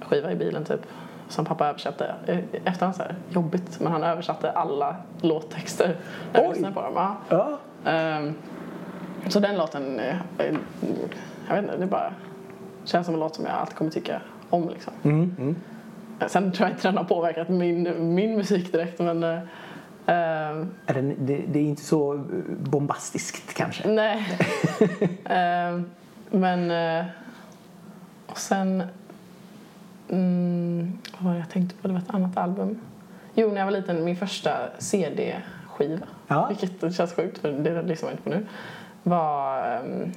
[0.02, 0.80] skiva i bilen typ.
[1.28, 2.14] Som pappa översatte.
[2.26, 5.96] Eh, Efterhand så här, jobbigt men han översatte alla låttexter
[6.32, 6.92] när jag lyssnade på dem.
[6.96, 7.16] Ja.
[7.28, 7.58] Ja.
[7.90, 8.34] Ehm,
[9.28, 10.54] så den låten, eh, eh,
[11.48, 12.12] jag vet inte, det bara
[12.84, 14.92] känns som en låt som jag alltid kommer tycka om liksom.
[15.02, 15.56] Mm, mm.
[16.26, 19.40] Sen tror jag inte den har påverkat min, min musik direkt men ehm,
[20.86, 22.24] Är den, det, det är inte så
[22.60, 23.88] bombastiskt kanske.
[23.88, 24.26] nej.
[25.24, 25.90] Ehm,
[26.30, 27.06] men eh,
[28.26, 28.82] och sen
[30.10, 31.88] mm, vad jag tänkte på?
[31.88, 32.80] Det var ett annat album.
[33.34, 36.46] Jo, när jag var liten, min första CD-skiva Ja.
[36.48, 38.46] vilket känns sjukt för det lyssnar man inte på nu,
[39.02, 40.12] var, ehm,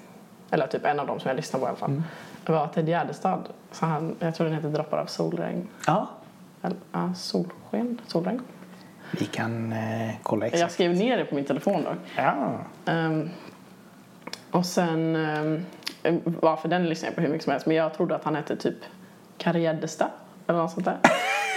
[0.52, 2.04] eller typ en av dem som jag lyssnade på i alla fall, Mm.
[2.46, 3.44] var Ted Gärdestad.
[3.72, 5.68] Så han, jag tror den heter Droppar av solregn.
[5.88, 6.08] Ja.
[6.62, 8.02] Eller, ja, solsken?
[8.08, 8.42] Solregn?
[9.20, 10.74] Vi kan eh, kolla Jag exakt.
[10.74, 11.98] skrev ner det på min telefon dock.
[12.18, 12.52] Ja.
[12.86, 13.30] Ehm,
[14.52, 18.16] och sen, um, varför den lyssnar jag på hur mycket som helst, men jag trodde
[18.16, 18.76] att han hette typ
[19.42, 20.10] Karriärdestad
[20.48, 20.98] eller något sånt där.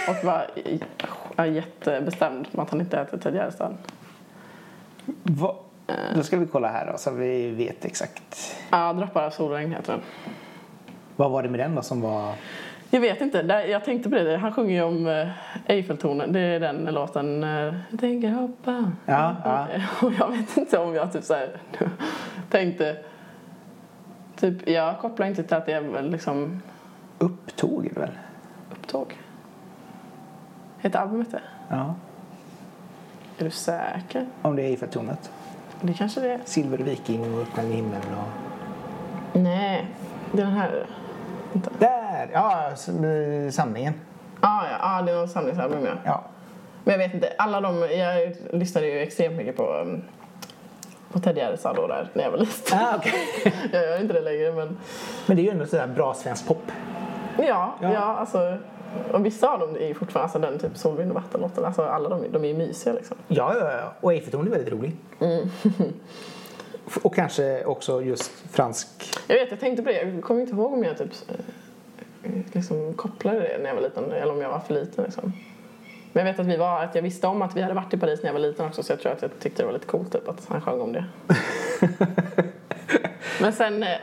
[0.09, 0.47] Och var
[1.35, 3.77] ja, jättebestämd om att han inte hette Ted Gärdestad.
[5.23, 5.55] Va?
[6.15, 8.55] Då ska vi kolla här då så vi vet exakt.
[8.71, 10.01] Ja, Droppar av solregn heter den.
[11.15, 12.33] Vad var det med den då som var...
[12.89, 13.37] Jag vet inte,
[13.69, 15.27] jag tänkte på det, han sjunger ju om eh,
[15.65, 19.67] Eiffeltornet, det är den låten eh, Jag tänker hoppa Ja, ja.
[20.07, 21.49] Och jag vet inte om jag typ så här,
[22.49, 22.97] tänkte
[24.35, 26.61] Typ, jag kopplar inte till att det är liksom
[27.19, 28.11] Upptåg är det väl?
[28.85, 29.17] upptåg.
[30.77, 31.41] Heter albumet det?
[31.69, 31.95] Ja.
[33.37, 34.27] Är du säker?
[34.41, 35.31] Om det är Eiffeltornet.
[35.81, 36.39] Det kanske det är.
[36.45, 39.39] Silver Viking och Öppna himlen och...
[39.39, 39.87] Nej,
[40.31, 40.85] det är den här.
[41.53, 41.71] Vänta.
[41.79, 42.29] Där!
[42.33, 42.71] Ja,
[43.51, 43.93] samlingen.
[44.39, 45.91] Ah, ja, ah, det är någon samlingsalbum ja.
[46.05, 46.23] Ja.
[46.83, 50.01] Men jag vet inte, alla de, jag lyssnade ju extremt mycket på, um,
[51.11, 52.79] på Ted Gärdestad då där när jag var liten.
[52.79, 53.13] Ah, okay.
[53.71, 54.77] Jag gör inte det längre men
[55.25, 56.71] Men det är ju ändå sådär bra svensk pop.
[57.37, 57.93] Ja, Ja.
[57.93, 57.99] ja.
[57.99, 58.57] alltså
[59.11, 62.09] och vissa av dem är ju fortfarande, alltså den typ Solvind och vattenlåten, alltså alla
[62.09, 63.17] de, de är ju mysiga liksom.
[63.27, 63.93] Ja, ja, ja.
[64.01, 64.95] Och Eiffeltornet är väldigt rolig.
[67.03, 68.87] och kanske också just fransk...
[69.27, 71.11] Jag vet, jag tänkte på det, jag kommer inte ihåg om jag typ
[72.23, 75.33] eh, liksom kopplade det när jag var liten eller om jag var för liten liksom.
[76.13, 77.97] Men jag vet att vi var, att jag visste om att vi hade varit i
[77.97, 79.87] Paris när jag var liten också så jag tror att jag tyckte det var lite
[79.87, 81.05] coolt typ att han sjöng om det.
[83.41, 83.97] Men sen, eh,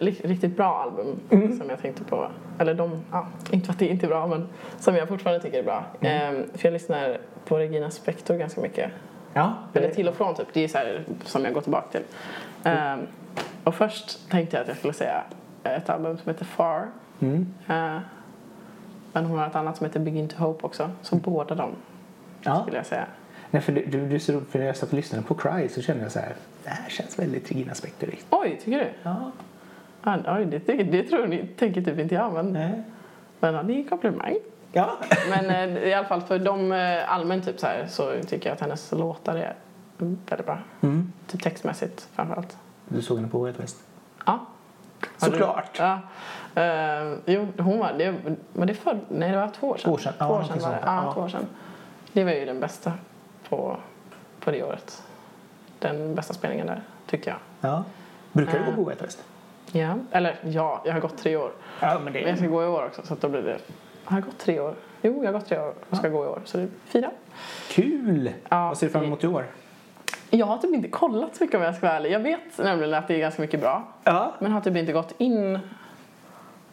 [0.00, 1.20] li- riktigt bra album
[1.58, 4.48] som jag tänkte på, eller de, ja, inte för att det inte är bra men
[4.78, 5.84] som jag fortfarande tycker är bra.
[6.00, 8.90] Ehm, för jag lyssnar på Regina Spektor ganska mycket.
[9.34, 12.02] Ja, Eller till och från typ, det är så här som jag går tillbaka till.
[12.64, 13.00] Ehm,
[13.64, 15.22] och först tänkte jag att jag skulle säga
[15.64, 16.86] ett album som heter Far.
[17.20, 17.54] Mm.
[17.68, 17.98] Eh,
[19.12, 20.90] men hon har ett annat som heter Begin to Hope också.
[21.02, 21.70] Så båda de
[22.42, 22.60] Ja.
[22.62, 23.06] skulle jag säga.
[23.52, 26.02] Nej, för du, du, du, för när jag satt och lyssnade på Cry så kände
[26.02, 26.34] jag så här,
[26.64, 28.26] det här känns väldigt Regina Spektorigt.
[28.30, 28.88] Oj, tycker du?
[29.02, 29.30] Ja.
[30.02, 32.32] Ja, oj, det, tycker, det tror ni, tänker typ inte jag.
[32.32, 32.82] Men, Nej.
[33.40, 34.36] men ja, det är en komplimang.
[34.72, 34.98] Ja.
[35.30, 38.54] Men eh, i alla fall för de eh, allmänt typ så här så tycker jag
[38.54, 39.54] att hennes låtar är
[39.98, 40.58] väldigt bra.
[40.80, 41.12] Mm.
[41.26, 42.56] Typ textmässigt framförallt.
[42.88, 43.76] Du såg henne på Way West?
[44.26, 44.46] Ja.
[45.16, 45.78] Såklart.
[45.78, 45.98] Ja.
[46.56, 48.14] Uh, jo, hon var, det,
[48.52, 49.84] var det för, nej det var två år sedan.
[49.84, 50.78] Två år sedan, två år sedan det.
[50.84, 51.12] Ja.
[51.14, 51.46] två år sedan.
[52.12, 52.92] Det var ju den bästa
[53.56, 53.76] på,
[54.40, 55.02] på det året.
[55.78, 57.38] den bästa spelningen där, tyckte jag.
[57.70, 57.84] Ja.
[58.32, 58.76] Brukar du gå Eh.
[58.76, 59.24] på Out West?
[59.72, 61.52] Ja, eller ja, jag har gått tre år.
[61.80, 63.58] Ja, men Men jag ska gå i år också så då blir det...
[64.04, 64.74] Har jag gått tre år?
[65.02, 66.40] Jo, jag har gått tre år och ska gå i år.
[66.44, 67.10] Så det är fyra.
[67.68, 68.32] Kul!
[68.48, 69.46] Ja, Vad ser du fram emot i år?
[70.30, 72.12] Jag har typ inte kollat så mycket om jag ska vara ärlig.
[72.12, 73.82] Jag vet nämligen att det är ganska mycket bra.
[74.04, 74.32] Ja.
[74.38, 75.58] Men har typ inte gått in...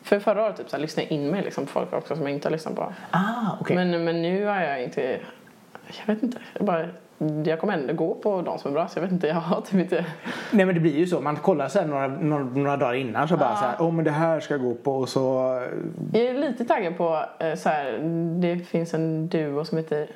[0.02, 2.24] För förra året typ, så här, lyssnade jag in mig liksom, på folk också som
[2.26, 2.94] jag inte har lyssnat på.
[3.12, 3.76] Ah, okej.
[3.76, 5.20] Men, men nu har jag inte...
[5.98, 6.38] Jag vet inte.
[6.54, 6.88] Jag, bara,
[7.46, 9.28] jag kommer ändå gå på de som är bra så jag vet inte.
[9.28, 10.06] Jag har typ inte...
[10.52, 11.22] Nej men det blir ju så.
[11.22, 14.12] Man kollar här några, några, några dagar innan så bara så här, åh men det
[14.12, 15.22] här ska jag gå på och så...
[16.14, 18.00] Jag är lite taggad på eh, så här,
[18.40, 20.08] det finns en duo som heter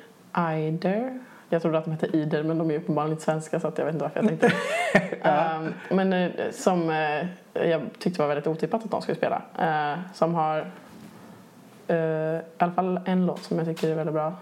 [0.58, 1.18] Ider.
[1.48, 3.78] Jag trodde att de hette Ider men de är ju uppenbarligen inte svenska så att
[3.78, 4.52] jag vet inte varför jag tänkte.
[5.28, 7.26] Ehm, men eh, som eh,
[7.68, 9.42] jag tyckte var väldigt otippat att de skulle spela.
[9.58, 10.66] Eh, som har
[11.88, 14.32] eh, i alla fall en låt som jag tycker är väldigt bra.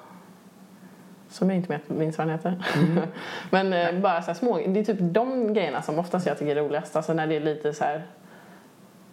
[1.33, 2.65] Som jag inte minns vad den heter.
[3.51, 6.63] men eh, bara så små, det är typ de grejerna som oftast jag tycker är
[6.63, 6.97] roligast.
[6.97, 8.03] Alltså när det är lite så här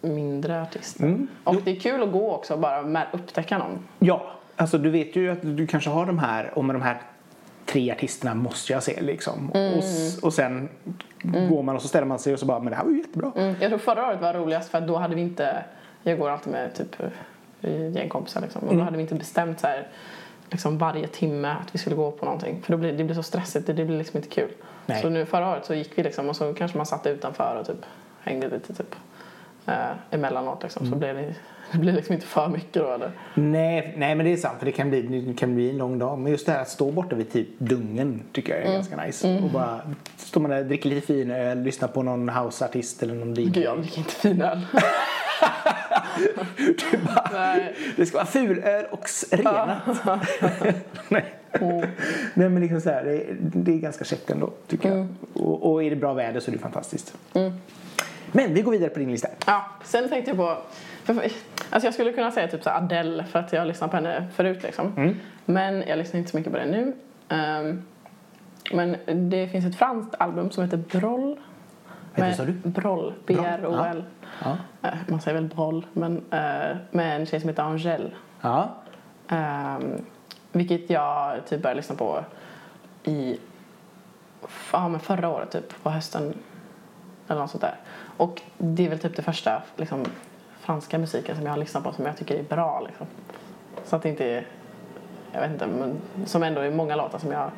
[0.02, 1.04] mindre artister.
[1.04, 1.28] Mm.
[1.44, 3.80] Och det är kul att gå också och bara upptäcka någon.
[4.00, 7.02] Ja, alltså du vet ju att du kanske har de här, och med de här
[7.66, 9.52] tre artisterna måste jag se liksom.
[9.54, 9.78] Mm.
[9.78, 9.84] Och,
[10.22, 10.70] och sen
[11.24, 12.98] går man och så ställer man sig och så bara, men det här var ju
[12.98, 13.32] jättebra.
[13.36, 13.56] Mm.
[13.60, 15.64] Jag tror förra året var roligast för då hade vi inte,
[16.04, 16.96] jag går alltid med typ
[17.62, 18.62] ett gäng kompisar liksom.
[18.62, 18.72] Mm.
[18.72, 19.88] Och då hade vi inte bestämt så här,
[20.50, 22.62] liksom varje timme att vi skulle gå på någonting.
[22.62, 24.50] För då blir det blir så stressigt, det, det blir liksom inte kul.
[24.86, 25.02] Nej.
[25.02, 27.68] Så nu förra året så gick vi liksom och så kanske man satt utanför och
[27.68, 27.86] typ
[28.22, 28.96] hängde lite typ
[29.66, 29.74] eh,
[30.12, 30.82] emellanåt liksom.
[30.86, 30.92] Mm.
[30.94, 31.36] Så blev det,
[31.72, 33.12] det blir liksom inte för mycket då eller?
[33.34, 36.00] Nej, nej men det är sant för det kan, bli, det kan bli en lång
[36.00, 36.20] dag.
[36.20, 38.74] Men just det här att stå borta vid typ dungen tycker jag är Mm.
[38.76, 39.40] ganska nice.
[39.44, 39.80] Och bara
[40.18, 43.46] står man där, dricker lite fin öl, lyssnar på någon houseartist eller någon DJ.
[43.46, 44.60] Gud jag dricker inte finöl.
[46.58, 47.56] Du bara,
[47.96, 49.82] det ska vara fulöl och renat.
[51.10, 51.36] nej.
[51.52, 51.80] Mm.
[52.34, 55.16] nej men liksom så här, det, är, det är ganska käckt ändå tycker Mm.
[55.34, 55.46] jag.
[55.48, 57.14] Och, och är det bra väder så är det fantastiskt.
[58.32, 59.28] Men vi går vidare på din lista.
[59.46, 60.58] Ja, sen tänkte jag på...
[61.04, 61.14] För,
[61.70, 64.28] alltså jag skulle kunna säga typ så Adele för att jag har lyssnat på henne
[64.36, 64.94] förut liksom.
[64.98, 65.16] Mm.
[65.46, 66.94] Men jag lyssnar inte så mycket på det nu.
[67.30, 67.82] Ehm,
[68.72, 68.98] men
[69.30, 71.40] det finns ett franskt album som heter Broll.
[72.16, 72.52] Med- sa du?
[72.52, 73.14] Broll.
[73.26, 74.04] B-R-O-L.
[74.44, 74.58] Ja.
[74.82, 78.12] Eh, Man säger väl Broll, men eh, med en tjej som heter Angèle.
[78.42, 78.70] Ja.
[79.32, 80.06] Um,
[80.52, 82.24] vilket jag typ började lyssna på
[83.04, 83.40] i
[84.74, 86.34] ja, men förra året, typ på hösten.
[87.28, 87.76] Eller något sånt där.
[88.18, 90.06] Och det är väl typ det första liksom,
[90.60, 92.82] franska musiken som jag har lyssnat på som jag tycker är bra.
[92.88, 93.08] Liksom.
[93.86, 94.48] Så att det inte är,
[95.34, 97.52] jag vet inte, men som ändå är många låtar som jag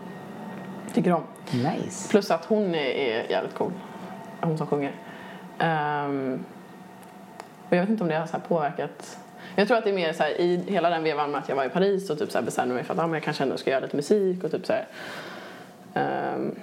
[0.93, 1.23] tycker om.
[1.51, 2.09] Nice.
[2.09, 3.71] Plus att hon är, är jävligt cool.
[4.41, 4.91] Hon som sjunger.
[5.59, 6.45] Ehm,
[7.69, 9.17] och jag vet inte om det har så här påverkat.
[9.55, 11.55] Jag tror att det är mer så här, i hela den vevan med att jag
[11.55, 13.43] var i Paris och typ så här bestämde mig för att ah, men jag kanske
[13.43, 14.87] ändå ska göra lite musik och typ så här.
[15.93, 16.55] Ehm,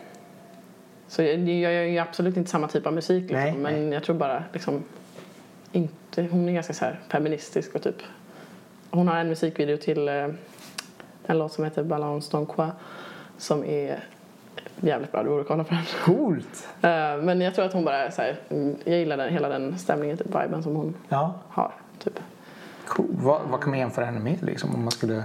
[1.09, 4.03] så jag, jag gör ju absolut inte samma typ av musik liksom, Nej, men jag
[4.03, 4.85] tror bara liksom
[5.73, 8.03] inte, hon är ganska så här feministisk och typ
[8.91, 10.29] hon har en musikvideo till eh,
[11.27, 12.69] en låt som heter Balance Don Quoi
[13.39, 14.05] som är
[14.81, 15.83] jävligt bra, du borde kolla på den.
[16.05, 16.69] Coolt.
[16.83, 19.49] Eh, Men jag tror att hon bara är så här, mm, jag gillar den, hela
[19.49, 21.35] den stämningen, typ viben som hon Ja.
[21.49, 21.73] har.
[21.99, 22.21] Typ.
[22.87, 23.07] Cool.
[23.11, 25.23] Vad, vad kan man jämföra henne med liksom om man skulle...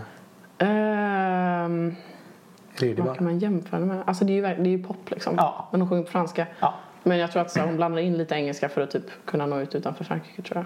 [2.79, 4.03] Det vad kan man jämföra med?
[4.05, 5.33] Alltså det är ju, det är ju pop liksom.
[5.37, 5.67] Ja.
[5.71, 6.47] Men hon sjunger på franska.
[6.59, 6.73] Ja.
[7.03, 9.45] Men jag tror att så, här, hon blandar in lite engelska för att typ kunna
[9.45, 10.65] nå ut utanför Frankrike tror jag.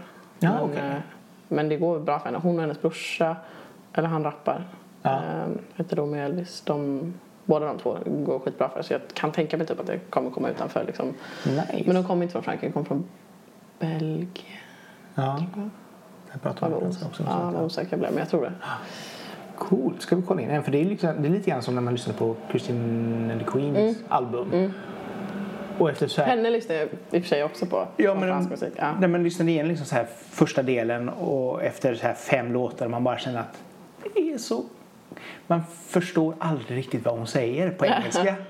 [0.50, 0.80] Ja, men, okej.
[0.90, 0.96] eh,
[1.48, 2.38] men det går bra för henne.
[2.44, 3.36] Hon och hennes brorsa,
[3.94, 4.64] eller han rappar,
[5.02, 5.12] Ja.
[5.16, 6.62] eh, heter Romeo Elvis.
[6.62, 7.14] De,
[7.48, 10.30] båda de två går skitbra för så jag kan tänka mig typ att det kommer
[10.32, 11.14] komma utanför liksom.
[11.46, 11.84] Nice.
[11.86, 13.04] Men de kommer inte från Frankrike, de kommer från
[13.80, 14.28] Belgien.
[15.16, 15.44] Ja.
[16.32, 17.24] Jag pratar Jag om franska också.
[17.28, 18.54] ja, var osäker jag blev, men jag tror det.
[19.58, 20.64] Coolt, ska vi kolla in den?
[20.64, 23.40] För det är, liksom, det är lite grann som när man lyssnar på Christine and
[23.42, 23.96] the Queens Mm.
[24.10, 24.72] album.
[25.80, 27.88] Och efter så här, Henne lyssnar jag i och för sig också på.
[27.98, 28.74] Ja, men fransk musik.
[28.78, 28.92] Ja.
[29.00, 32.88] när man lyssnar igen liksom så här första delen och efter så här fem låtar
[32.88, 33.62] man bara känner att
[34.16, 34.64] det är så...
[35.48, 38.36] Man förstår aldrig riktigt vad hon säger på engelska.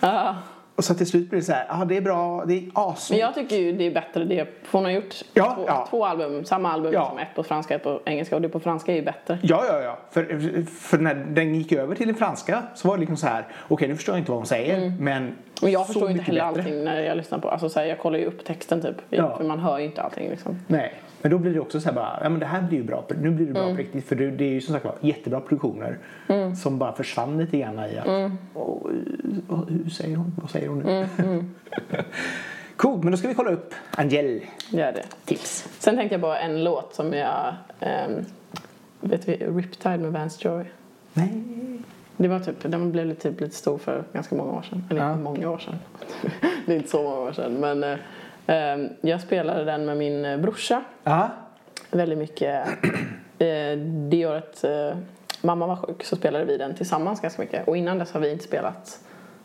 [0.00, 0.34] Ja.
[0.76, 2.60] och så till slut blir det så här, ja ah, det är bra, det är
[2.60, 3.20] Men awesome.
[3.20, 4.48] jag tycker ju det är bättre det.
[4.62, 5.86] För hon har gjort Ja, två, ja.
[5.90, 7.00] två album, samma album, Ja.
[7.00, 8.36] liksom, ett på franska, ett på engelska.
[8.36, 9.38] Och det på franska är ju bättre.
[9.42, 9.98] Ja, ja, ja.
[10.10, 13.46] För, för när den gick över till den franska så var det liksom så här,
[13.68, 16.46] okej nu förstår jag inte vad hon säger men Och jag förstår inte mycket heller
[16.52, 16.62] bättre.
[16.62, 17.48] allting när jag lyssnar på.
[17.50, 18.96] Alltså så här, jag kollar ju upp texten typ.
[19.10, 20.58] För man hör ju inte allting liksom.
[20.66, 22.84] Nej, men då blir det också så här bara, ja men det här blir ju
[22.84, 23.76] bra, nu blir det bra Mm.
[23.76, 24.04] på riktigt.
[24.04, 25.98] För det, det är ju som sagt var jättebra produktioner
[26.62, 28.38] som bara försvann lite grann i att, Mm.
[28.54, 28.86] och,
[29.48, 31.08] och, hur säger hon, vad säger hon nu?
[31.18, 31.54] Mm,
[32.76, 35.04] Coolt, men då ska vi kolla upp Angel Gör det.
[35.24, 35.68] tips.
[35.78, 37.54] Sen tänkte jag på en låt som jag...
[37.80, 38.24] ehm,
[39.00, 40.64] vet vi, Riptide med Vance Joy.
[41.14, 41.42] Nej,
[42.16, 44.84] Det var typ, den blev typ lite stor för ganska många år sedan.
[44.90, 45.16] Eller Ja.
[45.16, 45.74] många år sedan.
[46.66, 47.52] det är inte så många år sedan.
[47.54, 47.98] Men eh,
[49.00, 51.30] jag spelade den med min eh, brorsa Ja.
[51.90, 52.66] väldigt mycket.
[53.38, 53.78] Eh,
[54.08, 54.96] det året eh,
[55.40, 57.68] mamma var sjuk så spelade vi den tillsammans ganska mycket.
[57.68, 58.98] Och innan dess har vi inte spelat.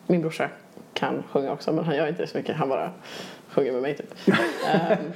[0.07, 0.49] Min brorsa
[0.93, 2.55] kan sjunga också men han gör inte så mycket.
[2.55, 2.91] Han bara
[3.49, 4.13] sjunger med mig typ.
[4.73, 5.12] Ehm,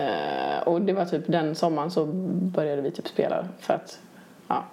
[0.00, 4.00] eh, och det var typ den sommaren så började vi typ spela för att,
[4.48, 4.64] ja,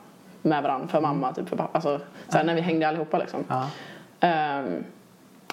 [0.41, 1.73] med varandra, för mamma typ, för pappa.
[1.73, 3.43] Alltså, såhär, när vi hängde allihopa liksom.
[3.49, 3.67] Ja.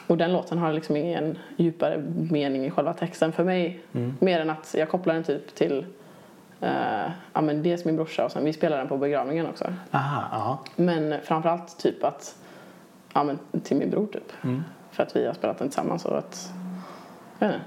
[0.08, 1.98] Ehm, och den låten har liksom ingen djupare
[2.30, 3.80] mening i själva texten för mig.
[4.20, 5.86] Mer än att jag kopplar den typ till
[6.62, 9.64] uh, ja, men dels min brorsa och sen vi spelar den på begravningen också.
[9.90, 10.58] Aha.
[10.76, 12.36] Men framförallt typ att,
[13.14, 14.32] ja men till min bror typ.
[14.90, 16.52] För att vi har spelat den tillsammans och att,
[17.38, 17.66] jag vet inte.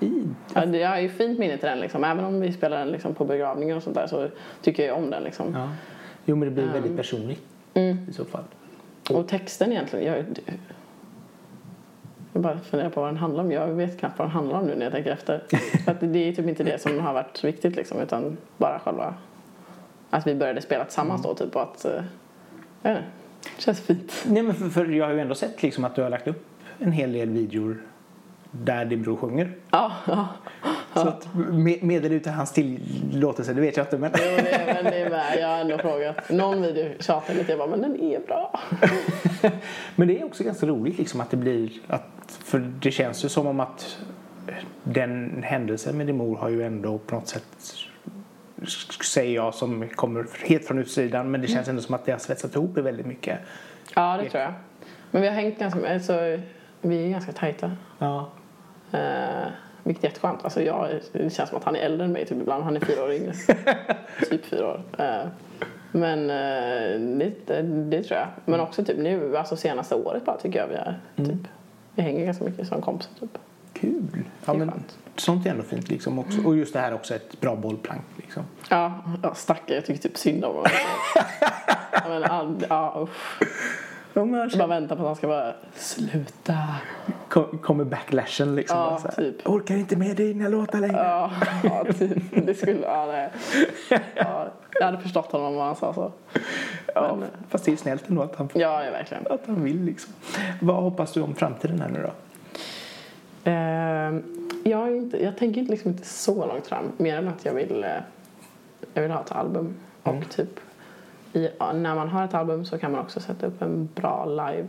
[0.00, 0.36] Fint.
[0.54, 2.04] Ja, det- har ju fint minne till den liksom.
[2.04, 4.28] Även om vi spelar den liksom på begravningen och sånt där så
[4.62, 5.54] tycker jag om den liksom.
[5.54, 5.68] Ja.
[6.24, 7.42] Jo, men det blir väldigt personligt
[7.74, 8.06] Mm.
[8.10, 8.44] i så fall.
[9.10, 10.24] Och texten egentligen, jag,
[12.32, 13.52] jag bara funderar på vad den handlar om.
[13.52, 15.42] Jag vet knappt vad den handlar om nu när jag tänker efter.
[15.84, 19.14] För att det är typ inte det som har varit viktigt liksom, utan bara själva
[20.10, 22.02] att vi började spela tillsammans då typ och att, eh,
[22.82, 23.10] jag vet inte,
[23.56, 24.24] det känns fint.
[24.26, 26.46] Nej, men för, för jag har ju ändå sett liksom att du har lagt upp
[26.78, 27.82] en hel del videor
[28.50, 29.52] där din bror sjunger.
[29.70, 30.28] Ja, ja.
[30.94, 33.98] Så att med, medel utan hans tillåtelse, det vet jag inte.
[33.98, 35.38] Men Jo, det är, men det är med.
[35.40, 36.30] Jag har ändå frågat.
[36.30, 37.52] Någon video tjatade lite.
[37.52, 38.60] Jag bara, men den är bra.
[39.96, 43.28] Men det är också ganska roligt liksom att det blir att, för det känns ju
[43.28, 43.98] som om att
[44.84, 47.44] den händelsen med din mor har ju ändå på något sätt
[49.04, 52.18] säger jag som kommer helt från utsidan men det känns ändå som att det har
[52.18, 53.38] svetsat ihop det väldigt mycket.
[53.94, 54.52] Ja, det tror jag.
[55.10, 55.94] Men vi har hängt ganska.
[55.94, 56.38] Alltså,
[56.80, 57.76] vi är ganska tajta.
[57.98, 58.30] Ja.
[58.92, 59.48] Eh,
[59.82, 60.44] vilket är jätteskönt.
[60.44, 62.64] Alltså jag, det känns som att han är äldre än mig typ ibland.
[62.64, 63.32] Han är fyra år yngre.
[64.30, 64.82] typ fyra år.
[64.98, 65.26] Eh,
[65.92, 68.28] men eh, det, det, tror jag.
[68.44, 71.48] Men också typ nu, alltså senaste året bara tycker jag vi är typ.
[71.94, 73.38] Vi hänger ganska mycket som kompisar typ.
[73.72, 74.24] Kul.
[74.44, 74.98] Ja, men skönt.
[75.16, 76.40] sånt är ändå fint liksom också.
[76.44, 78.42] Och just det här också ett bra bollplank liksom.
[78.68, 79.74] Ja, ja stackare.
[79.74, 80.70] Jag tycker typ synd om honom.
[81.92, 83.48] ja, men, ja, usch.
[84.14, 86.58] Jag bara väntar på att han ska bara sluta.
[87.28, 88.78] Kom- kommer backlashen liksom.
[88.78, 89.48] Ja, bara så här, typ.
[89.48, 90.96] Orkar inte med dina låtar längre.
[90.96, 91.30] Ja,
[91.64, 92.46] ja typ.
[92.46, 93.30] Det skulle, ja, nej.
[94.14, 96.12] Ja, jag hade förstått honom om han sa så.
[96.94, 99.26] Ja, Men, fast det är snällt ändå att han, ja, ja, verkligen.
[99.30, 100.12] att han vill liksom.
[100.60, 102.10] Vad hoppas du om framtiden här nu då?
[103.50, 104.22] Ehm,
[104.64, 106.92] jag, inte, jag tänker inte liksom inte så långt fram.
[106.96, 107.90] Mer än att jag vill, eh,
[108.94, 109.74] jag vill ha ett album.
[110.02, 110.60] Och typ
[111.32, 114.66] i, när man har ett album så kan man också sätta upp en bra live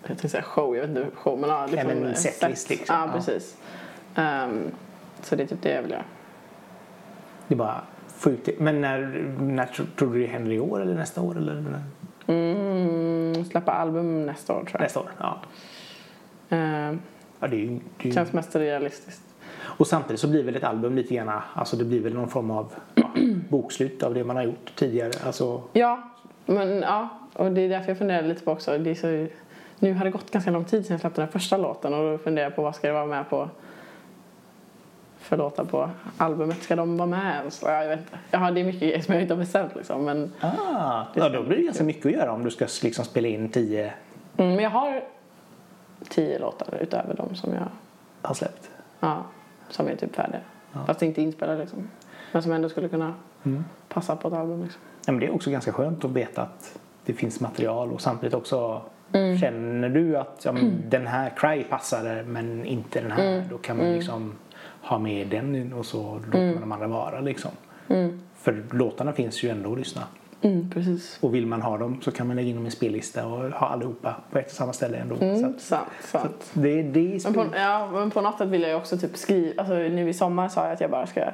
[0.00, 2.70] jag tänkte säga show, jag vet inte show men ja, liksom, men eh, setlist, set.
[2.78, 2.96] liksom.
[2.96, 3.56] Ja, precis.
[4.14, 4.62] Ehm,
[5.22, 6.04] så det är typ det jag vill göra.
[7.48, 7.80] Det är bara
[8.44, 8.60] det.
[8.60, 8.98] Men när,
[9.40, 11.36] när tro- tror du det händer i år eller nästa år?
[11.36, 11.82] Eller
[12.26, 14.80] Mm, släppa album nästa år tror jag.
[14.80, 15.10] nästa år?
[15.18, 15.38] Ja.
[16.48, 17.00] Ehm,
[17.40, 19.22] ja det är ju, det är känns mest realistiskt.
[19.60, 22.50] Och samtidigt så blir väl ett album lite grann, alltså det blir väl någon form
[22.50, 22.72] av
[23.48, 25.12] bokslut av det man har gjort tidigare.
[25.26, 26.02] Alltså, Ja,
[26.46, 27.08] men ja.
[27.32, 28.78] Och det är därför jag funderar lite på också.
[28.78, 29.26] Det så,
[29.78, 32.18] nu har det gått ganska lång tid sedan jag släppte den första låten och då
[32.18, 33.48] funderar jag på vad ska det vara med på
[35.18, 36.62] för låtar på albumet.
[36.62, 37.52] Ska de vara med?
[37.52, 38.18] Så, ja, jag vet inte.
[38.30, 40.04] Ja, det är mycket grejer som jag inte har bestämt liksom.
[40.04, 43.28] Men, ah, ja, då blir det ganska mycket att göra om du ska liksom spela
[43.28, 43.92] in tio
[44.36, 45.02] mm, men jag har
[46.08, 47.68] tio låtar utöver dem som jag
[48.22, 48.70] har släppt.
[49.00, 49.24] ja,
[49.70, 50.40] som är typ färdiga.
[50.86, 51.90] Fast inte inspelade liksom.
[52.34, 53.14] Men som ändå skulle kunna
[53.88, 54.80] passa på ett album liksom.
[55.06, 58.34] Ja, men det är också ganska skönt att veta att det finns material och samtidigt
[58.34, 58.82] också
[59.40, 63.76] känner du att ja, men, den här Cry passar men inte den här då kan
[63.76, 64.32] man liksom
[64.82, 67.50] ha med den och så låter man de andra vara liksom.
[68.36, 70.02] För låtarna finns ju ändå att lyssna.
[70.42, 71.18] Mm, precis.
[71.20, 73.50] Och vill man ha dem så kan man lägga in dem i en spellista och
[73.50, 75.16] ha allihopa på ett och samma ställe ändå.
[75.16, 76.24] Så Mm, att, sant, så sant.
[76.24, 79.16] att det, det är Men på, ja, men på något sätt vill jag också typ
[79.16, 81.24] skriva, alltså nu i sommar sa jag att jag bara ska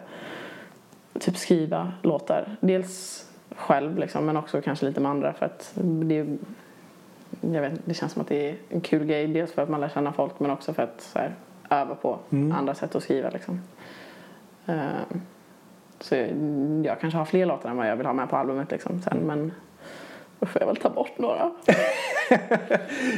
[1.19, 2.57] typ skriva låtar.
[2.61, 6.27] Dels själv liksom, men också kanske lite med andra för att det,
[7.41, 9.27] jag vet, det känns som att det är en kul grej.
[9.27, 11.35] Dels för att man lär känna folk men också för att så här,
[11.71, 13.61] öva på andra sätt att skriva liksom.
[14.67, 15.21] Ehm,
[16.01, 16.31] så jag,
[16.85, 19.19] jag kanske har fler låtar än vad jag vill ha med på albumet liksom sen
[19.19, 19.53] men
[20.39, 21.51] då får jag väl ta bort några.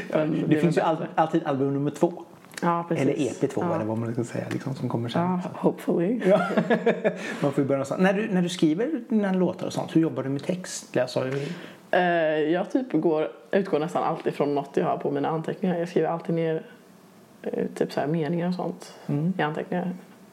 [0.08, 2.24] Det är finns ju all, alltid album nummer två.
[2.62, 3.02] Ja, precis.
[3.04, 3.74] Eller EP2 ja.
[3.74, 5.22] eller vad man ska säga liksom, som kommer sen.
[5.22, 6.20] Ja, hopefully.
[6.24, 6.38] Ja.
[7.40, 8.00] Man får ju börja någonstans.
[8.02, 10.96] När du, när du skriver dina låtar och sånt, hur jobbar du med text?
[10.96, 11.24] Alltså,
[11.92, 15.78] Eh, jag typ går, utgår nästan alltid från något jag har på mina anteckningar.
[15.78, 16.62] Jag skriver alltid ner
[17.42, 18.98] eh, typ så här meningar och sånt
[19.38, 19.90] i anteckningar.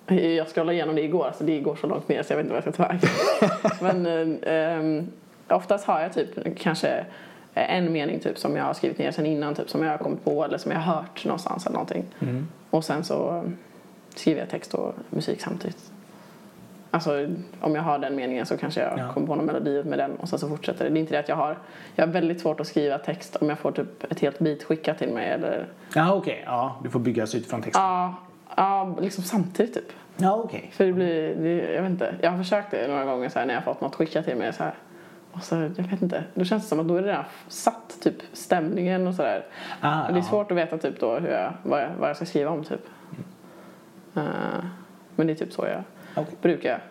[0.07, 2.55] Jag scrollade igenom det igår, alltså det går så långt ner så jag vet inte
[2.55, 3.09] vad jag ska ta vägen.
[4.03, 5.11] Men eh, ehm,
[5.47, 7.05] oftast har jag typ kanske
[7.53, 10.23] en mening typ som jag har skrivit ner sen innan typ som jag har kommit
[10.23, 12.05] på eller som jag har hört någonstans eller någonting.
[12.69, 13.43] Och sen så
[14.15, 15.91] skriver jag text och musik samtidigt.
[16.91, 17.27] Alltså
[17.61, 19.13] om jag har den meningen så kanske jag Ja.
[19.13, 20.89] kommer på någon melodi med den och sen så fortsätter det.
[20.91, 21.57] Det är inte det att jag har,
[21.95, 24.97] jag har väldigt svårt att skriva text om jag får typ ett helt bit skickat
[24.97, 26.43] till mig eller Ja, okej.
[26.45, 27.83] Ja, du får byggas utifrån texten.
[27.83, 28.15] ja,
[28.57, 29.91] ja liksom samtidigt typ.
[30.17, 30.69] Ja, okej.
[30.73, 33.45] För det blir, det, jag vet inte, jag har försökt det några gånger så här,
[33.45, 34.73] när jag fått något skickat till mig så här.
[35.31, 37.97] Och så, jag vet inte, då känns det som att då är det redan satt
[38.01, 39.45] typ stämningen och sådär.
[39.81, 40.29] Ah, Och det är ja.
[40.29, 42.81] svårt att veta typ då hur jag, vad, jag, vad jag ska skriva om typ.
[44.15, 44.23] Eh,
[45.15, 45.83] men det är typ så jag
[46.15, 46.35] Okej.
[46.41, 46.83] brukar.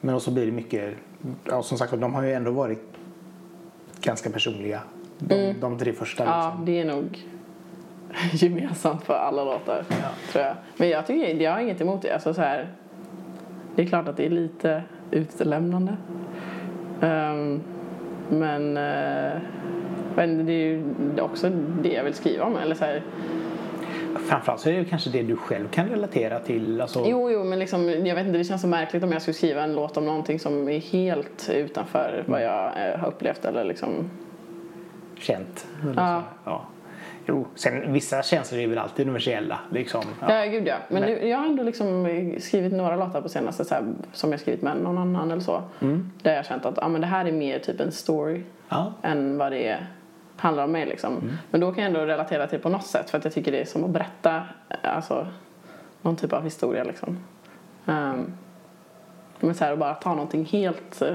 [0.00, 0.94] Men så blir det mycket,
[1.44, 2.82] ja, som sagt de har ju ändå varit
[4.00, 4.80] ganska personliga.
[5.18, 6.64] De, de tre första Ja, liksom.
[6.64, 7.26] det är nog
[8.32, 9.84] gemensamt för alla låtar
[10.32, 10.54] tror jag.
[10.76, 12.12] Men jag tycker, jag har inget emot det.
[12.14, 12.68] Alltså så här,
[13.76, 15.96] det är klart att det är lite utelämnande.
[17.02, 17.60] Ehm,
[18.28, 19.40] men eh,
[20.18, 20.82] men det är ju
[21.20, 21.50] också
[21.82, 22.56] det jag vill skriva om.
[22.56, 23.02] Eller så här,
[24.28, 26.80] Framförallt så är det kanske det du själv kan relatera till.
[26.80, 29.34] Alltså, jo, jo, men liksom, jag vet inte, det känns så märkligt om jag skulle
[29.34, 33.64] skriva en låt om någonting som är helt utanför vad jag eh, har upplevt eller
[33.64, 34.10] liksom.
[35.18, 35.66] känt.
[35.82, 36.22] Eller Ja.
[36.44, 36.50] så.
[36.50, 36.66] Ja.
[37.28, 39.58] Jo, sen vissa känslor är väl alltid universella.
[39.70, 40.04] Liksom.
[40.20, 40.76] Ja, gud ja.
[40.88, 42.06] Men Men- nu, jag har ändå liksom
[42.40, 45.62] skrivit några låtar på senaste så här, som jag skrivit med någon annan eller så.
[46.22, 48.92] Där jag känt att ah, men det här är mer typ en story Ja.
[49.02, 49.86] än vad det är,
[50.36, 51.30] handlar om mig liksom.
[51.50, 53.52] Men då kan jag ändå relatera till det på något sätt för att jag tycker
[53.52, 54.42] det är som att berätta
[54.82, 55.26] alltså,
[56.02, 57.18] någon typ av historia liksom.
[57.86, 58.32] Um,
[59.40, 61.14] men så här att bara ta någonting helt eh,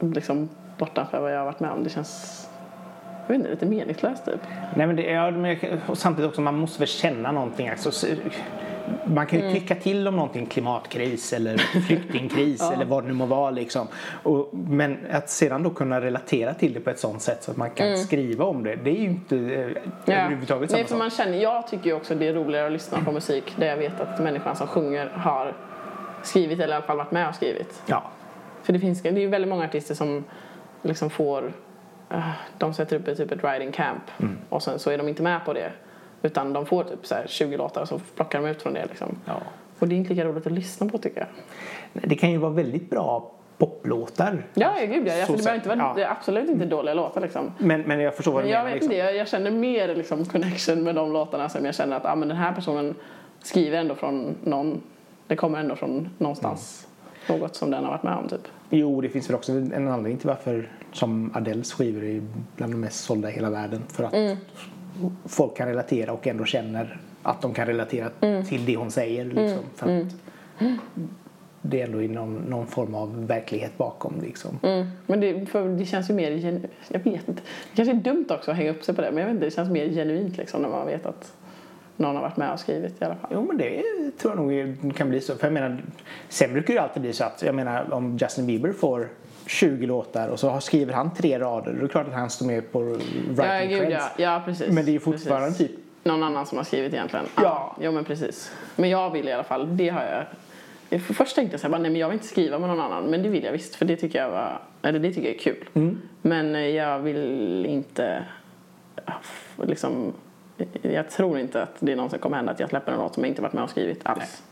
[0.00, 0.48] liksom
[0.78, 1.84] bortanför vad jag har varit med om.
[1.84, 2.47] Det känns,
[3.28, 4.40] jag vet inte, lite meningslöst typ.
[4.76, 5.56] Nej, men det, ja, men
[5.94, 7.68] samtidigt också, man måste väl känna någonting.
[7.68, 8.06] Alltså, så-
[9.04, 9.60] man kan ju Mm.
[9.60, 13.50] tycka till om någonting, klimatkris eller flyktingkris eller vad det nu må vara.
[13.50, 13.86] Liksom.
[14.22, 17.56] Och, men att sedan då kunna relatera till det på ett sånt sätt så att
[17.56, 20.98] man kan skriva om det, det är ju inte eh, överhuvudtaget samma Nej, för sak.
[20.98, 23.76] man känner, jag tycker ju också det är roligare att lyssna på musik där jag
[23.76, 25.52] vet att människan som sjunger har
[26.22, 27.82] skrivit eller i alla fall varit med och skrivit.
[27.86, 28.02] Ja.
[28.62, 30.24] För det finns det är ju väldigt många artister som
[30.82, 31.52] liksom får
[32.58, 34.38] de sätter upp ett, typ ett writing camp Mm.
[34.48, 35.72] och sen så är de inte med på det
[36.22, 38.86] utan de får typ så här 20 låtar och så plockar de ut från det
[38.86, 39.18] liksom.
[39.24, 39.34] Ja.
[39.78, 41.20] Och det är inte lika roligt att lyssna på tycker
[41.92, 42.02] jag.
[42.10, 44.46] Det kan ju vara väldigt bra poplåtar.
[44.54, 45.26] Ja, ja gud ja.
[45.26, 45.92] Så Alltså, det, inte vara, ja.
[45.96, 47.52] det är absolut inte dåliga låtar liksom.
[47.58, 48.64] Men, men jag förstår vad du jag menar.
[48.66, 48.92] vet liksom.
[48.92, 52.28] inte, jag, känner mer liksom connection med de låtarna som jag känner att ah, men
[52.28, 52.94] den här personen
[53.42, 54.82] skriver ändå från någon,
[55.26, 56.88] det kommer ändå från någonstans.
[57.28, 58.48] Något som den har varit med om typ.
[58.70, 62.22] Jo, det finns väl också en anledning till varför som Adeles skivor är
[62.56, 63.82] bland de mest sålda i hela världen.
[63.88, 64.36] För att Mm.
[65.24, 68.44] folk kan relatera och ändå känner att de kan relatera Mm.
[68.44, 69.24] till det hon säger.
[69.24, 70.06] Liksom, för att
[71.62, 74.14] det är ändå någon, någon form av verklighet bakom.
[74.22, 74.58] Liksom.
[74.62, 74.86] Mm.
[75.06, 75.32] Men det,
[75.78, 77.42] det känns ju mer, genu- jag vet inte.
[77.70, 79.46] Det kanske är dumt också att hänga upp sig på det men jag vet inte,
[79.46, 81.32] det känns mer genuint liksom när man vet att
[81.98, 83.30] någon har varit med och skrivit i alla fall.
[83.34, 83.82] Jo, men det
[84.18, 84.46] tror jag
[84.84, 85.34] nog kan bli så.
[85.36, 85.82] För jag menar,
[86.28, 89.08] sen brukar det ju alltid bli så att jag menar, om Justin Bieber får
[89.46, 92.30] 20 låtar och så har- skriver han tre rader, då är det klart att han
[92.30, 94.04] står med på writing Ja, gud creds.
[94.16, 94.24] ja.
[94.32, 94.68] Ja, precis.
[94.74, 95.68] Men det är ju fortfarande Precis.
[95.68, 97.24] typ Någon annan som har skrivit egentligen.
[97.36, 97.76] Ja.
[97.80, 98.52] Jo men precis.
[98.76, 100.24] Men jag vill i alla fall, det har jag.
[100.90, 102.68] jag för först tänkte jag så här, bara, nej men jag vill inte skriva med
[102.68, 103.04] någon annan.
[103.04, 105.38] Men det vill jag visst för det tycker jag var, eller det tycker jag är
[105.38, 105.68] kul.
[105.74, 105.98] Mm.
[106.22, 108.24] Men jag vill inte,
[109.06, 109.12] ja,
[109.66, 110.12] liksom,
[110.82, 113.14] jag tror inte att det är någon som kommer hända att jag släpper en låt
[113.14, 114.42] som jag inte varit med och skrivit alls.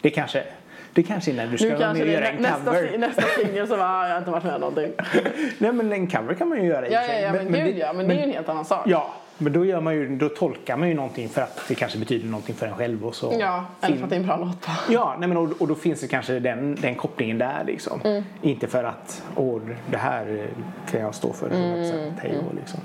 [0.00, 0.44] Det kanske,
[0.92, 2.64] det kanske är när du ska Nu vara med och det göra en nä- nästa,
[2.64, 2.98] cover.
[2.98, 4.92] nästa singel så bara, "Ah, jag har inte varit med någonting.
[5.58, 7.92] Nej men en cover kan man ju göra i Ja, ja, ja men, gud ja,
[7.92, 8.82] men det är ju en helt annan sak.
[8.86, 11.98] Ja, men då, gör man ju, då tolkar man ju någonting för att det kanske
[11.98, 13.36] betyder någonting för en själv och så.
[13.40, 14.66] Ja, eller för att det är en bra låt.
[14.90, 18.00] Ja, nej men och, och då finns det kanske den, den kopplingen där liksom.
[18.04, 18.22] Mm.
[18.42, 19.60] Inte för att åh,
[19.90, 20.46] det här
[20.90, 22.14] kan jag stå för 100% Mm.
[22.18, 22.80] hej och liksom.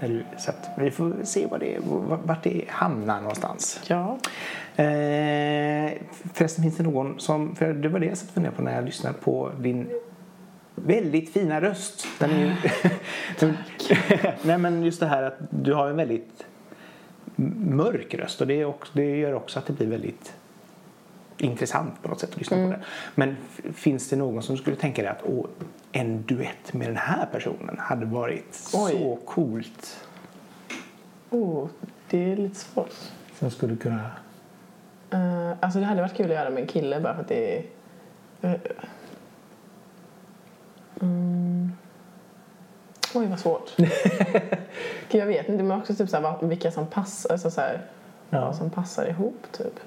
[0.00, 1.78] Du, så att vi får se vad det,
[2.24, 3.80] vart det hamnar någonstans.
[3.86, 4.18] Ja.
[4.76, 5.92] Eh,
[6.34, 8.74] förresten finns det någon som, för det var det jag satt och funderade på när
[8.74, 9.90] jag lyssnade på din
[10.74, 12.06] väldigt fina röst.
[12.18, 12.54] Den är ju,
[13.38, 13.56] den,
[14.42, 16.44] nej men just det här att du har en väldigt
[17.56, 20.32] mörk röst och det, är också, det gör också att det blir väldigt
[21.38, 22.80] intressant på något sätt att lyssna på det.
[23.14, 23.36] Men
[23.74, 25.46] finns det någon som skulle tänka dig att åh,
[25.92, 28.92] en duett med den här personen hade varit Oj.
[28.92, 30.06] så coolt?
[31.30, 31.68] Oh,
[32.10, 32.94] det är lite svårt.
[33.38, 34.10] Som skulle kunna...
[35.14, 37.58] Uh, alltså det hade varit kul att göra med en kille bara för att det
[38.40, 38.60] är...
[41.02, 41.72] mm.
[43.14, 43.70] Oj, vad svårt.
[43.76, 47.80] Gud, jag vet inte, men också typ så här, vilka som passar, alltså så här,
[48.30, 48.52] Ja.
[48.52, 49.80] som passar ihop typ.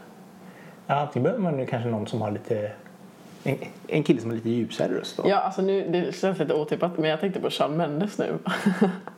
[0.88, 2.72] Ja, antingen behöver man kanske någon som har lite
[3.44, 3.58] En,
[3.88, 5.24] en kille som har lite ljusare röst då?
[5.28, 8.38] Ja, alltså nu, det känns lite otippat men jag tänkte på Shawn Mendes nu.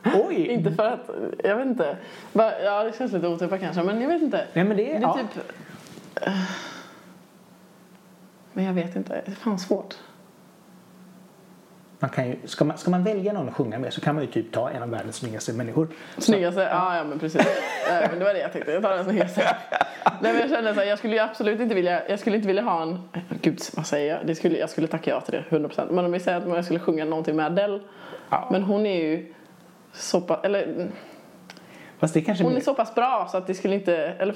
[0.28, 0.46] Oj!
[0.46, 1.10] inte för att,
[1.44, 1.96] jag vet inte.
[2.32, 4.46] Bara, ja, det känns lite otippat kanske men jag vet inte.
[4.52, 5.18] Nej, men det, Det är ja.
[5.34, 5.42] typ...
[8.52, 9.94] Men jag vet inte, det är fan svårt.
[11.98, 14.24] Man kan ju, ska, man, ska man välja någon att sjunga med så kan man
[14.24, 15.88] ju typ ta en av världens snyggaste människor.
[16.18, 16.60] Snyggaste?
[16.60, 17.46] Ja, ja men precis.
[17.90, 19.56] Eh, men det var det jag tänkte, jag tar den snyggaste.
[20.20, 22.48] Nej men jag kände så här, jag skulle ju absolut inte vilja, jag skulle inte
[22.48, 23.08] vilja ha en,
[23.42, 24.26] gud vad säger jag?
[24.26, 25.92] Det skulle, jag skulle tacka ja till det, 100%.
[25.92, 27.80] Men om vi säger att jag skulle sjunga någonting med Adele.
[28.30, 28.48] Ja.
[28.50, 29.34] Men hon är ju
[29.92, 30.88] så pass, eller
[31.98, 34.34] Fast det kanske hon är så pass bra så att det skulle inte, eller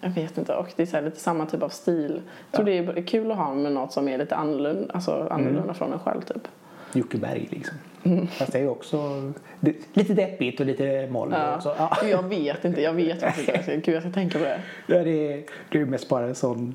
[0.00, 2.20] jag vet inte, och det är lite samma typ av stil.
[2.50, 5.62] Jag tror det är kul att ha med något som är lite annorlunda, alltså annorlunda
[5.62, 5.74] Mm.
[5.74, 6.48] från en själv typ.
[6.92, 7.76] Jocke Berg liksom.
[8.02, 8.26] Mm.
[8.26, 11.56] Fast det är ju också det, lite deppigt och lite moll Ja.
[11.56, 11.74] också.
[11.78, 11.96] Ja.
[12.04, 13.76] Jag vet inte, jag vet inte.
[13.76, 14.60] Gud jag ska tänka på det.
[14.86, 16.74] Ja, det, är, det är mest bara en sån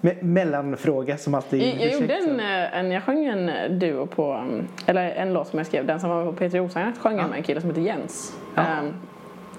[0.00, 4.34] me- mellanfråga som alltid Jag, jag gjorde en, eh, en, jag sjöng en duo på,
[4.34, 7.28] um, eller en låt som jag skrev, den som var på Peter Rosenqvist sjöng jag
[7.28, 8.36] med en kille som heter Jens.
[8.54, 8.62] Ja.
[8.62, 8.94] Ehm,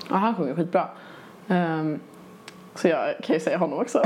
[0.09, 0.87] och han sjunger skitbra.
[1.47, 1.99] Ehm,
[2.75, 4.03] så jag kan ju säga honom också.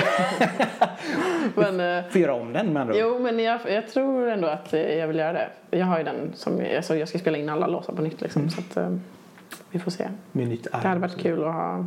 [1.55, 4.73] men, eh, Får göra om den med andra jo, men jag, jag tror ändå att
[4.73, 5.49] jag vill göra det.
[5.69, 8.49] Jag har ju den som, alltså jag ska spela in alla låtar på nytt liksom.
[8.49, 8.95] Så att, eh,
[9.69, 10.09] vi får se.
[10.31, 11.85] Med nytt Det hade varit kul att ha,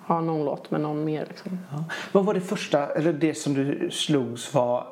[0.00, 1.58] ha någon låt med någon mer liksom.
[1.72, 1.84] Ja.
[2.12, 4.86] Vad var det första, eller det som du slogs var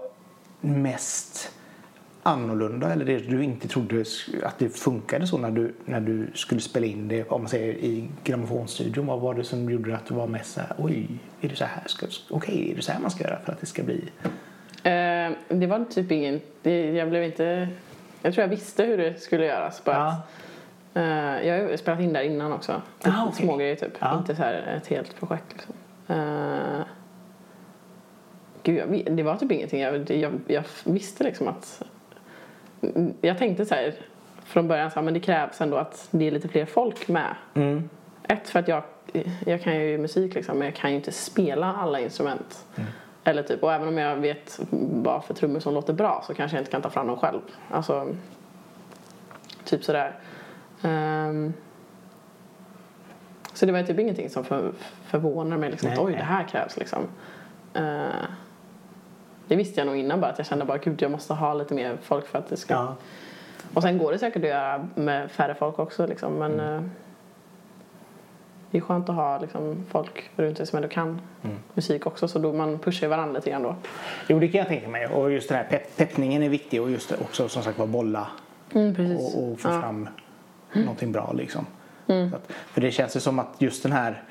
[0.61, 1.53] mest
[2.27, 4.05] annorlunda eller det du inte trodde
[4.43, 7.73] att det funkade så när du, när du skulle spela in det om man säger
[7.75, 9.07] i grammofonstudion?
[9.07, 11.09] Vad var det som gjorde att du var mest så här, oj,
[11.41, 13.61] är det så här, ska, okej, är det så här man ska göra för att
[13.61, 14.05] det ska bli?
[14.83, 16.41] Eh, det var typ ingen...
[16.63, 17.69] Det, jag blev inte...
[18.23, 19.85] Jag tror jag visste hur det skulle göras.
[19.85, 20.17] Bara
[20.93, 21.01] Ja.
[21.01, 22.83] eh, jag har spelat in där innan också.
[23.01, 23.45] Typ Ah, okej.
[23.47, 23.93] Små grejer typ.
[23.99, 24.19] Ja.
[24.19, 25.75] Inte så här ett helt projekt liksom.
[26.09, 26.85] Eh,
[28.63, 29.81] gud, jag, det var typ ingenting.
[29.81, 31.83] Jag, jag, jag visste liksom att...
[33.21, 33.95] Jag tänkte så här
[34.45, 37.35] från början så här, men det krävs ändå att det är lite fler folk med.
[37.55, 37.89] Mm.
[38.29, 38.83] Ett för att jag,
[39.47, 42.65] jag kan ju musik liksom, men jag kan ju inte spela alla instrument.
[43.25, 46.57] Eller typ, och även om jag vet vad för trummor som låter bra så kanske
[46.57, 47.41] jag inte kan ta fram dem själv.
[47.71, 48.09] Alltså,
[49.65, 50.19] typ sådär.
[50.83, 51.53] Ehm,
[53.53, 54.73] så det var typ ingenting som för,
[55.05, 56.21] förvånar mig liksom, Nej, att oj, nej.
[56.21, 57.03] det här krävs liksom.
[57.75, 58.07] Eh,
[59.49, 61.75] det visste jag nog innan bara att jag kände bara gud jag måste ha lite
[61.75, 62.97] mer folk för att det ska Ja.
[63.75, 66.75] och sen går det säkert att göra med färre folk också liksom, men Mm.
[66.75, 66.83] eh,
[68.71, 71.57] det är skönt att ha liksom, folk runt sig som ändå kan Mm.
[71.75, 73.75] musik också så då man pushar varandra lite grann då.
[74.29, 75.07] Jo, det kan jag tänka mig.
[75.07, 78.27] Och just den här pepp, peppningen är viktig och just också som sagt var bolla
[78.75, 79.35] Mm, precis.
[79.35, 79.73] och, och få Ja.
[79.75, 79.83] Mm.
[79.83, 80.09] fram
[80.73, 81.67] någonting bra liksom.
[82.07, 84.23] Så att, för det känns ju som att just den här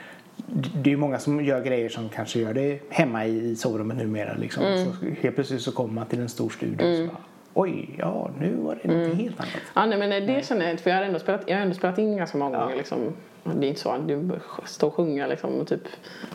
[0.48, 3.98] det är ju många som gör grejer som kanske gör det hemma i, i sovrummet
[3.98, 4.34] numera.
[4.38, 4.64] Liksom.
[4.64, 4.86] Mm.
[4.86, 4.92] Så
[5.22, 7.18] helt plötsligt så kommer man till en stor studio och så bara,
[7.54, 9.10] oj, ja nu var det Mm.
[9.10, 9.50] något helt annat.
[9.74, 11.76] Ja, nej, men det känner jag inte för jag har ändå spelat, jag har ändå
[11.76, 12.64] spelat in ganska många Ja.
[12.64, 13.00] gånger liksom.
[13.44, 14.30] Det är inte så att du
[14.66, 15.82] står och sjunga liksom och typ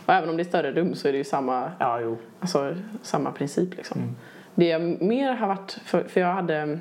[0.05, 2.17] och även om det är större rum så är det ju samma Ja, jo.
[2.39, 4.15] Alltså samma princip liksom.
[4.55, 6.79] Det jag mer har varit, för, för jag hade,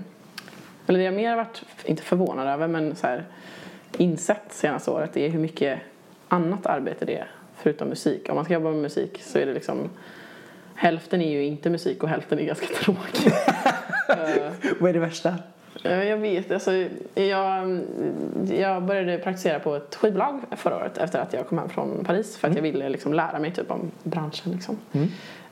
[0.86, 3.24] eller det jag mer har varit, inte förvånad över men så här,
[3.98, 5.78] insett senaste året är hur mycket
[6.30, 8.26] annat arbete det är förutom musik.
[8.28, 9.90] Om man ska jobba med musik så är det liksom
[10.74, 13.34] Hälften är ju inte musik och hälften är ganska tråkigt.
[14.08, 15.34] Eh, Vad är det värsta?
[15.84, 16.72] Eh, Jag vet, alltså,
[17.14, 17.80] jag,
[18.50, 22.36] jag började praktisera på ett skivbolag förra året efter att jag kom hem från Paris
[22.36, 24.78] för att jag ville liksom lära mig typ om branschen liksom.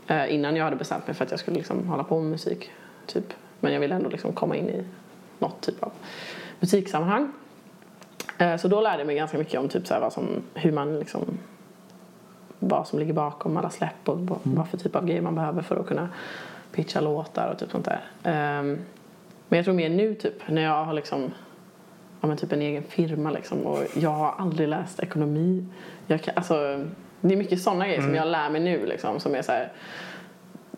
[0.06, 2.70] Eh, innan jag hade bestämt mig för att jag skulle liksom hålla på med musik.
[3.06, 3.24] Typ.
[3.60, 4.84] Men jag ville ändå liksom komma in i
[5.38, 5.92] något typ av
[6.60, 7.32] musiksammanhang.
[8.38, 10.98] Eh, så då lärde jag mig ganska mycket om typ så vad som, hur man
[10.98, 11.38] liksom
[12.58, 15.62] vad som ligger bakom alla släpp och vad- vad för typ av grejer man behöver
[15.62, 16.08] för att kunna
[16.72, 18.00] pitcha låtar och typ sånt där.
[18.22, 18.78] Ehm,
[19.48, 21.30] men jag tror mer nu typ när jag har liksom
[22.20, 25.66] ja, men typ en egen firma liksom och jag har aldrig läst ekonomi.
[26.06, 26.54] Jag kan, alltså,
[27.20, 29.72] det är mycket sådana grejer som jag lär mig nu liksom som är så här,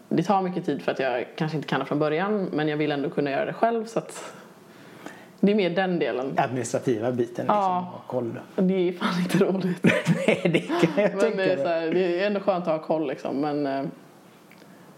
[0.08, 2.76] det tar mycket tid för att jag kanske inte kan det från början men jag
[2.76, 4.34] vill ändå kunna göra det själv så att
[5.40, 6.34] det är mer den delen.
[6.36, 7.56] Administrativa biten liksom.
[7.56, 7.90] Ja.
[7.92, 8.40] Ha koll.
[8.56, 9.82] Det är fan inte roligt.
[10.26, 12.80] Nej, det kan jag Men tänka det är, så här, det är ändå skönt att
[12.80, 13.40] ha koll liksom.
[13.40, 13.82] Men eh,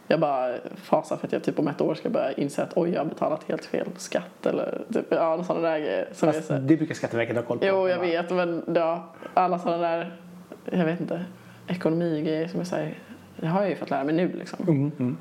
[0.06, 2.90] jag bara fasar för att jag typ om ett år ska börja inse att oj,
[2.90, 6.08] jag har betalat helt fel skatt eller typ, ja, sådana där grejer.
[6.12, 7.66] Som är Fast så här, det brukar Skatteverket ha koll på.
[7.66, 10.16] jo, jag vet, men ja, alla sådana där,
[10.64, 11.24] jag vet inte,
[11.66, 12.98] ekonomigrejer som är så här,
[13.36, 14.58] det har jag ju fått lära mig nu liksom.
[14.68, 15.16] Mm, mm.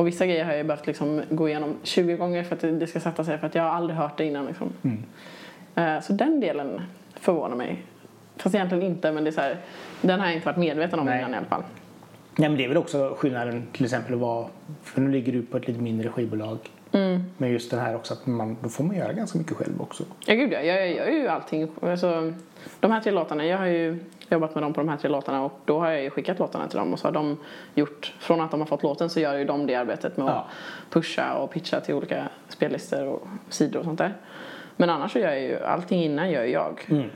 [0.00, 3.00] Och vissa grejer har jag behövt liksom gå igenom 20 gånger för att det- ska
[3.00, 4.72] sätta sig för att jag har aldrig hört det innan liksom.
[4.82, 5.02] Mm.
[5.74, 6.80] Eh, Så den delen
[7.14, 7.82] förvånar mig.
[8.36, 9.56] Fast egentligen inte, men det är så här,
[10.00, 11.18] den har jag inte varit medveten om Nej.
[11.18, 11.62] innan i alla fall.
[12.36, 14.46] Nej, men det är väl också skillnaden till exempel att vara,
[14.82, 16.58] för nu ligger du på ett lite mindre skivbolag.
[16.92, 17.24] Mm.
[17.36, 20.04] Men just det här också att man, då får man göra ganska mycket själv också.
[20.26, 20.60] Ja, gud ja.
[20.60, 21.68] Jag gör ju allting.
[21.82, 22.32] Alltså,
[22.80, 25.44] de här tre låtarna, jag har ju jobbat med dem på de här tre låtarna
[25.44, 27.36] och då har jag ju skickat låtarna till dem och så har de
[27.74, 30.30] gjort, från att de har fått låten så gör ju de det arbetet med Ja.
[30.30, 30.46] att
[30.92, 34.14] pusha och pitcha till olika spellistor och sidor och sånt där.
[34.76, 36.86] Men annars så gör jag ju, allting innan gör ju jag.
[36.90, 37.10] Mm.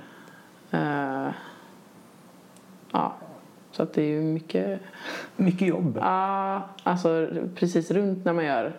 [0.71, 1.33] Eh,
[2.93, 3.15] ja,
[3.71, 4.81] så att det är ju mycket,
[5.37, 5.99] Mycket jobb.
[6.01, 8.73] ja, alltså precis runt när man gör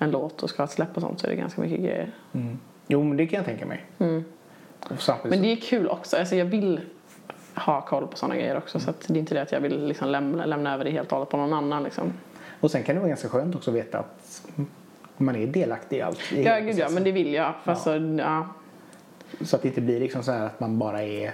[0.00, 2.10] en låt och ska ha ett släpp och sånt så är det ganska mycket grejer.
[2.32, 2.58] Mm.
[2.88, 3.84] Jo, men det kan jag tänka mig.
[3.98, 4.24] Mm.
[4.88, 6.16] Men så- det är kul också.
[6.16, 6.80] Alltså jag vill
[7.54, 8.80] ha koll på sådana grejer också.
[8.80, 11.12] Så att det är inte det att jag vill liksom lämna, lämna över det helt
[11.12, 11.82] och hållet på någon annan.
[11.82, 12.12] Liksom.
[12.60, 14.42] Och sen kan det vara ganska skönt också att veta att
[15.16, 16.32] man är delaktig i allt.
[16.32, 17.54] i Ja, gud ja, men det vill jag.
[17.64, 18.48] Fast så, ja.
[19.40, 21.32] Så att det inte blir liksom så här att man bara är...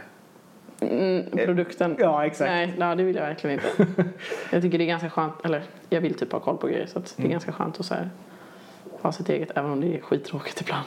[0.81, 1.97] Mm, produkten.
[1.99, 2.51] Ja, exakt.
[2.51, 3.87] Nej, nej, det vill jag verkligen inte.
[4.53, 5.45] jag tycker det är ganska skönt.
[5.45, 6.87] Eller jag vill typ ha koll på grejer.
[6.87, 7.31] Så att det är Mm.
[7.33, 8.11] ganska skönt att så här,
[9.03, 9.51] ha sitt eget.
[9.55, 10.87] Även om det är skittråkigt ibland.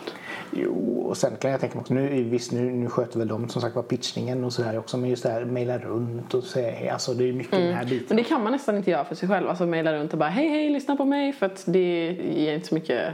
[0.52, 3.50] Jo, och sen kan jag tänka mig också, nu, visst nu, nu sköter väl de
[3.50, 6.94] som sagt var pitchningen och sådär också, men just det här mejla runt och säga,
[6.94, 8.06] alltså det är mycket den här biten.
[8.10, 9.50] Men det kan man nästan inte göra för sig själv.
[9.50, 11.34] Alltså mejla runt och bara hej hej lyssna på mig.
[11.34, 13.14] För att det ger inte så mycket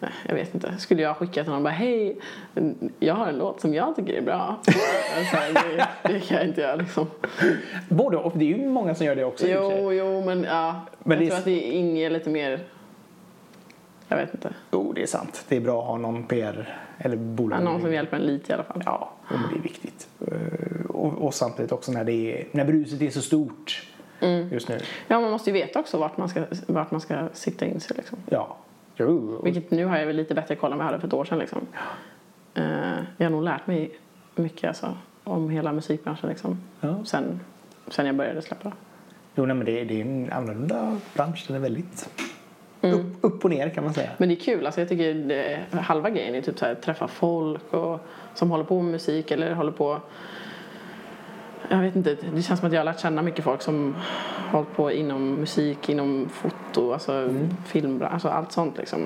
[0.00, 0.74] Nej, jag vet inte.
[0.78, 2.16] Skulle jag skicka till någon bara hej,
[2.98, 4.60] jag har en låt som jag tycker är bra.
[5.30, 7.06] så här, det, det kan jag inte göra liksom.
[7.88, 9.46] Både och, det är ju många som gör det också.
[9.48, 10.80] Jo, jo, men ja.
[11.04, 12.60] Men jag det är- tror att det inger lite mer,
[14.18, 14.54] jag vet inte.
[14.72, 15.44] Jo, det är sant.
[15.48, 17.62] Det är bra att ha någon PR eller bolag.
[17.64, 18.82] Någon som hjälper en lite i alla fall.
[18.86, 20.08] Ja, och det är viktigt.
[20.26, 23.88] Eh, Och, och samtidigt också när, det är, när bruset är så stort
[24.20, 24.48] Mm.
[24.52, 24.78] just nu.
[25.08, 27.96] Ja, man måste ju veta också vart man ska, vart man ska sikta in sig
[27.96, 28.18] liksom.
[28.30, 28.56] Ja.
[28.96, 31.14] Jo, Vilket nu har jag väl lite bättre koll än vad jag hade för ett
[31.14, 31.66] år sedan liksom.
[32.54, 32.64] Eh,
[33.16, 33.98] jag har nog lärt mig
[34.34, 36.60] mycket alltså, om hela musikbranschen liksom.
[36.80, 37.04] ja.
[37.04, 37.40] Sen,
[37.88, 38.72] sen jag började släppa.
[39.34, 41.44] Jo, nej, men det, det är en annorlunda bransch.
[41.46, 42.10] Den är väldigt
[42.88, 43.00] Mm.
[43.00, 44.10] upp, upp och ner kan man säga.
[44.18, 47.08] Men det är kul, alltså jag tycker det, halva grejen är typ så här, träffa
[47.08, 48.00] folk och,
[48.34, 50.00] som håller på med musik eller håller på
[51.68, 53.94] jag vet inte, det känns som att jag har lärt känna mycket folk som
[54.52, 57.48] hållit på inom musik, inom foto, alltså Mm.
[57.66, 59.00] film, alltså allt sånt liksom.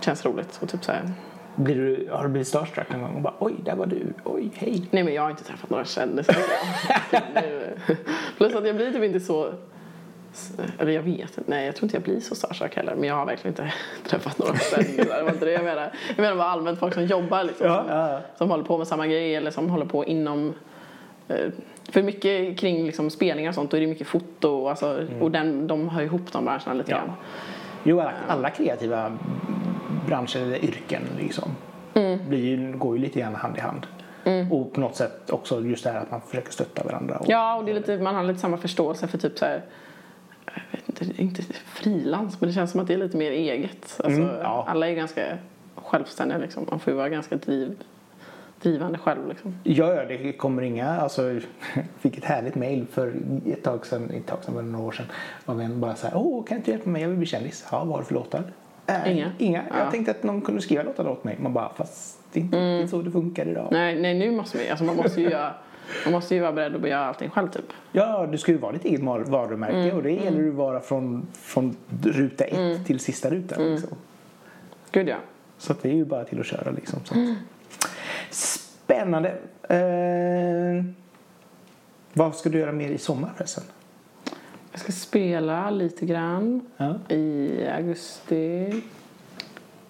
[0.00, 1.10] Känns roligt och typ så här.
[1.56, 4.50] Blir du, har du blivit starstruck någon gång och bara oj, där var du, oj,
[4.54, 4.86] hej.
[4.90, 6.36] Nej men jag har inte träffat några kändisar.
[8.36, 9.52] Plus att jag blir typ inte så
[10.78, 13.14] eller jag vet inte, nej jag tror inte jag blir så starstruck heller men jag
[13.14, 13.72] har verkligen inte
[14.08, 15.16] träffat några kändisar.
[15.16, 15.90] Det var inte det jag menade.
[16.08, 17.66] Jag menar bara allmänt folk som jobbar liksom.
[17.66, 20.54] Ja, som, ja, som håller på med samma grej eller som håller på inom
[21.28, 21.36] eh,
[21.92, 25.66] för mycket kring liksom spelningar och sånt då är det mycket foto alltså, och den,
[25.66, 27.04] de hör ihop de branscherna lite Mm.
[27.04, 27.06] Ja.
[27.06, 27.16] grann.
[27.84, 29.18] Jo, alla, alla kreativa
[30.06, 31.48] branscher eller yrken liksom,
[31.94, 32.28] Mm.
[32.28, 33.86] blir går ju lite grann hand i hand.
[34.50, 37.16] Och på något sätt också just det här att man försöker stötta varandra.
[37.18, 39.62] Och, Ja, och det är lite, man har lite samma förståelse för typ så här,
[40.88, 44.00] inte, det är inte frilans, men det känns som att det är lite mer eget.
[44.04, 44.64] Alltså, Mm, ja.
[44.68, 45.38] Alla är ganska
[45.74, 46.66] självständiga liksom.
[46.70, 47.74] Man får ju vara ganska driv,
[48.62, 49.54] drivande själv liksom.
[49.64, 51.42] Ja, ja, det kommer inga, alltså, jag
[52.00, 53.14] fick ett härligt mail för
[53.46, 55.06] ett tag sedan, ett tag sedan, var det några år sedan,
[55.46, 57.66] av en bara så här, åh, kan inte hjälpa mig, jag vill bli kändis.
[57.70, 58.42] Ja, vad har du för låtar?
[58.86, 59.32] Äh, Inga.
[59.38, 59.62] Inga.
[59.70, 59.90] Jag Ja.
[59.90, 61.36] tänkte att någon kunde skriva låtar åt mig.
[61.40, 63.68] Man bara, fast det är inte riktigt så det funkar idag.
[63.70, 65.54] Nej, nej, nu måste vi, alltså man måste ju göra,
[66.04, 67.64] man måste ju vara beredd att göra allting själv typ.
[67.92, 71.26] Ja, du ska ju vara ditt eget varumärke och det gäller ju att vara från,
[71.32, 73.62] från ruta ett till sista rutan.
[73.72, 73.88] Liksom.
[74.92, 75.16] Gud ja.
[75.58, 77.00] Så att det är ju bara till att köra liksom.
[77.04, 77.14] Så.
[77.14, 77.36] att-
[78.30, 79.28] Spännande.
[79.68, 80.84] Eh,
[82.12, 83.64] vad ska du göra mer i sommar förresten?
[84.72, 86.94] Jag ska spela lite grann Ja.
[87.14, 88.82] i augusti.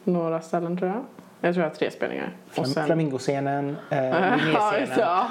[0.05, 1.03] Några ställen tror jag.
[1.45, 2.33] Jag tror jag har tre spelningar.
[2.51, 3.99] Flam- Flamingoscenen, eh,
[4.37, 5.31] Linnéscenen.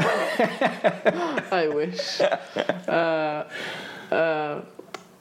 [1.63, 2.21] I wish.
[2.87, 3.39] Eh,
[4.19, 4.57] eh,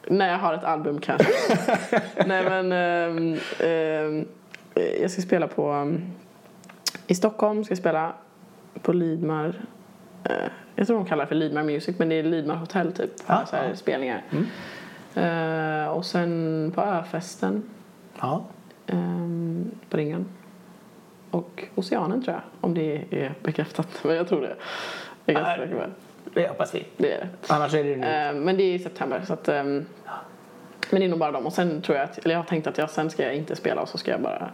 [0.06, 1.28] när jag har ett album kanske.
[2.26, 2.72] Nej men
[3.58, 4.24] eh,
[5.00, 6.02] jag ska spela på um,
[7.06, 8.12] i Stockholm ska jag spela
[8.82, 9.54] på Lidmar
[10.24, 10.34] eh,
[10.74, 13.10] jag tror de kallar det för Lidmar Music men det är Lidmar Hotel typ.
[13.26, 13.76] Ah, så här, ah.
[13.76, 14.22] spelningar.
[15.14, 17.62] Eh, och sen på Öfesten
[18.20, 18.44] Ja.
[18.86, 20.26] ehm, på Ringen.
[21.30, 23.88] Och Oceanen tror jag, om det är bekräftat.
[24.02, 24.56] Men jag tror det.
[25.24, 25.90] Jag är ganska säker på det.
[26.40, 26.86] Det hoppas vi.
[26.96, 27.54] Det är det.
[27.54, 28.06] Annars är det nu.
[28.06, 29.22] Eh, men det är i september.
[29.26, 29.86] Så att, ehm,
[30.90, 31.46] men det är nog bara dem.
[31.46, 33.56] Och sen tror jag att, eller jag har tänkt att jag, sen ska jag inte
[33.56, 34.50] spela och så ska jag bara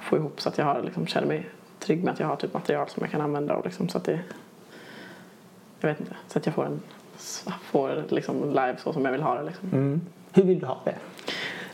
[0.00, 1.48] få ihop så att jag har, liksom, känner mig
[1.78, 3.56] trygg med att jag har typ material som jag kan använda.
[3.56, 4.20] Och liksom, så att det,
[5.80, 6.80] jag vet inte, så att jag får en
[7.62, 9.42] får liksom live så som jag vill ha det.
[9.42, 9.68] Liksom.
[9.72, 10.00] Mm.
[10.32, 10.94] Hur vill du ha det?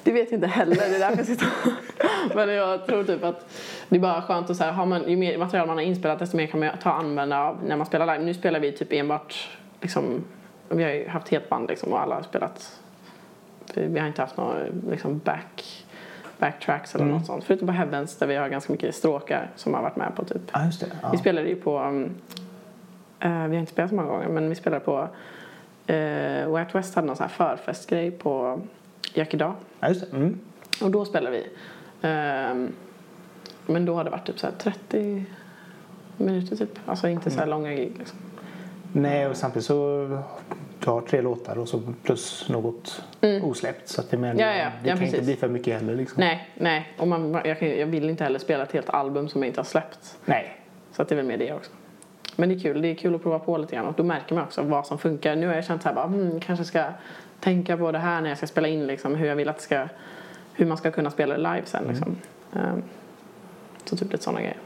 [0.09, 1.49] Det vet jag inte heller, det är därför jag sitter
[2.35, 3.47] Men jag tror typ att
[3.89, 6.19] det är bara skönt att så här, har man, ju mer material man har inspelat
[6.19, 8.25] desto mer kan man ta och använda av när man spelar live.
[8.25, 9.49] Nu spelar vi typ enbart
[9.81, 10.25] liksom
[10.69, 12.81] vi har ju haft helt band liksom och alla har spelat.
[13.75, 14.55] Vi har inte haft några
[14.91, 15.87] liksom back,
[16.39, 17.45] backtracks eller något sånt.
[17.45, 20.43] Förutom på Heavens där vi har ganska mycket stråkar som har varit med på typ.
[20.65, 20.87] Just det.
[21.03, 21.09] Ja.
[21.13, 22.15] Vi spelade ju på, um,
[23.21, 25.01] eh, vi har inte spelat så många gånger men vi spelade på
[25.91, 28.61] uh, White West hade någon sån här förfestgrej på
[29.15, 29.55] Yakidag.
[29.81, 30.17] Ja, just det.
[30.17, 30.39] Mm.
[30.83, 31.47] Och då spelade vi.
[32.03, 32.73] Ehm,
[33.67, 35.25] men då har det varit typ så här 30
[36.17, 36.79] minuter typ.
[36.87, 37.35] Alltså inte Mm.
[37.35, 38.19] så här långa gig liksom.
[38.93, 40.07] Nej, och samtidigt så
[40.85, 43.03] du har tre låtar och så plus något
[43.43, 43.89] osläppt.
[43.89, 44.41] Så att det, men, Mm.
[44.49, 44.71] Ja, ja.
[44.83, 45.27] det Ja, kan inte precis.
[45.27, 45.95] bli för mycket heller.
[45.97, 46.21] Liksom.
[46.21, 46.93] Nej, nej.
[46.99, 49.61] Och man, jag, kan, jag vill inte heller spela ett helt album som jag inte
[49.61, 50.19] har släppt.
[50.25, 50.57] Nej.
[50.93, 51.71] Så att det är väl med det också.
[52.37, 52.83] Men det är kul.
[52.83, 53.87] Det är kul att prova på lite grann.
[53.87, 55.37] Och då märker man också vad som funkar.
[55.37, 56.85] Nu har jag känt så här bara, hmm, kanske ska
[57.41, 59.15] tänka på det här när jag ska spela in liksom.
[59.15, 59.89] Hur jag vill att ska,
[60.53, 62.17] hur man ska kunna spela det live sen liksom.
[62.53, 62.83] Ehm,
[63.85, 64.57] så typ lite sådana grejer.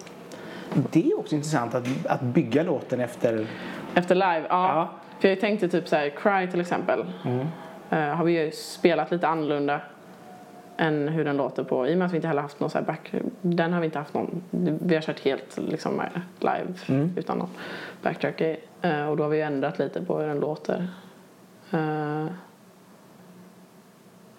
[0.74, 3.46] Det är också intressant att, att bygga låten efter...
[3.94, 4.68] Efter live, ja.
[4.68, 4.90] Ja.
[5.20, 7.04] För jag tänkte typ så här, Cry till exempel.
[7.90, 9.80] eh, har vi ju spelat lite annorlunda
[10.76, 11.88] än hur den låter på.
[11.88, 13.14] I och med att vi inte heller haft någon så här back...
[13.40, 14.42] Den har vi inte haft någon...
[14.82, 16.02] Vi har kört helt liksom
[16.38, 16.74] live
[17.16, 17.50] utan någon
[18.02, 18.40] backtrack.
[18.40, 20.88] Eh, och då har vi ju ändrat lite på hur den låter.
[21.70, 22.26] Eh,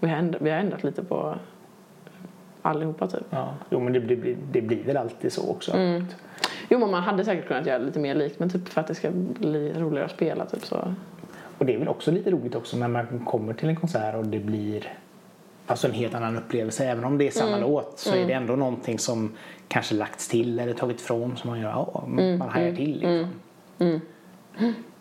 [0.03, 1.35] vi, har ändrat, vi har ändrat lite på
[2.61, 3.23] allihopa typ.
[3.29, 3.53] Ja.
[3.69, 5.71] Jo, men det, blir- det, det blir väl alltid så också.
[5.73, 6.05] Mm.
[6.69, 8.95] Jo men man hade säkert kunnat göra lite mer likt men typ för att det
[8.95, 10.93] ska bli roligare att spela typ så.
[11.57, 14.25] Och det är väl också lite roligt också när man kommer till en konsert och
[14.27, 14.93] det blir
[15.67, 16.85] alltså en helt annan upplevelse.
[16.85, 19.31] Även om det är samma låt så är det ändå någonting som
[19.67, 23.29] kanske lagts till eller tagit ifrån som man gör, ja, man hajar till liksom.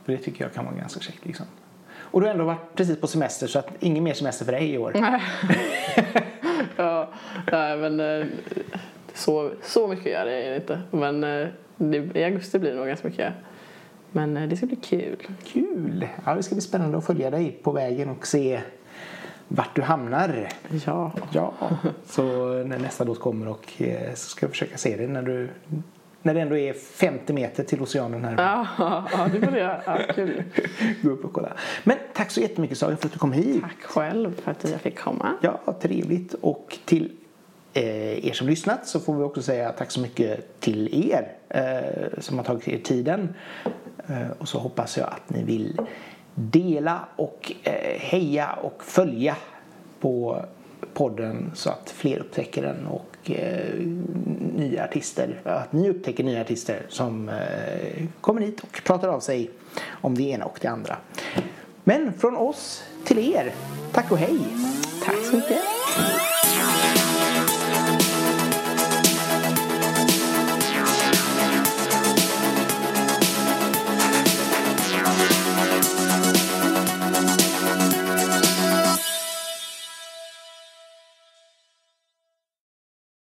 [0.04, 1.46] För det tycker jag kan vara ganska käckt liksom.
[2.12, 4.70] Och du har ändå varit precis på semester så att ingen mer semester för dig
[4.70, 4.92] i år.
[6.76, 7.08] ja,
[7.52, 8.26] nej men eh,
[9.14, 10.80] så, så mycket gör det inte.
[10.90, 13.32] Men eh, det, i augusti blir det nog ganska mycket.
[14.10, 15.16] Men eh, det ska bli kul.
[15.44, 16.08] Kul!
[16.24, 18.60] Ja, det ska bli spännande att följa dig på vägen och se
[19.48, 20.48] vart du hamnar.
[20.86, 21.12] Ja.
[21.32, 21.52] Ja,
[22.06, 22.22] så
[22.64, 23.72] när nästa låt kommer och
[24.14, 25.48] så ska jag försöka se det när du
[26.22, 28.34] när det ändå är 50 meter till oceanen här.
[28.38, 28.66] Ja,
[29.12, 29.82] ja det får du göra.
[29.86, 30.42] Ja, kul.
[31.02, 31.52] Gå upp och kolla.
[31.84, 33.62] Men tack så jättemycket Saga för att du kom hit.
[33.62, 35.34] Tack själv för att jag fick komma.
[35.42, 36.34] Ja, trevligt.
[36.34, 37.12] Och till
[37.72, 42.20] eh, er som lyssnat så får vi också säga tack så mycket till er eh,
[42.20, 43.34] som har tagit er tiden.
[44.08, 45.80] Eh, och så hoppas jag att ni vill
[46.34, 49.36] dela och eh, heja och följa
[50.00, 50.44] på
[50.94, 52.86] podden så att fler upptäcker den
[53.22, 53.74] och eh,
[54.56, 59.50] nya artister, att ni upptäcker nya artister som eh, kommer hit och pratar av sig
[59.90, 60.96] om det ena och det andra.
[61.84, 63.52] Men från oss till er,
[63.92, 64.38] tack och hej!
[65.04, 65.58] Tack så mycket.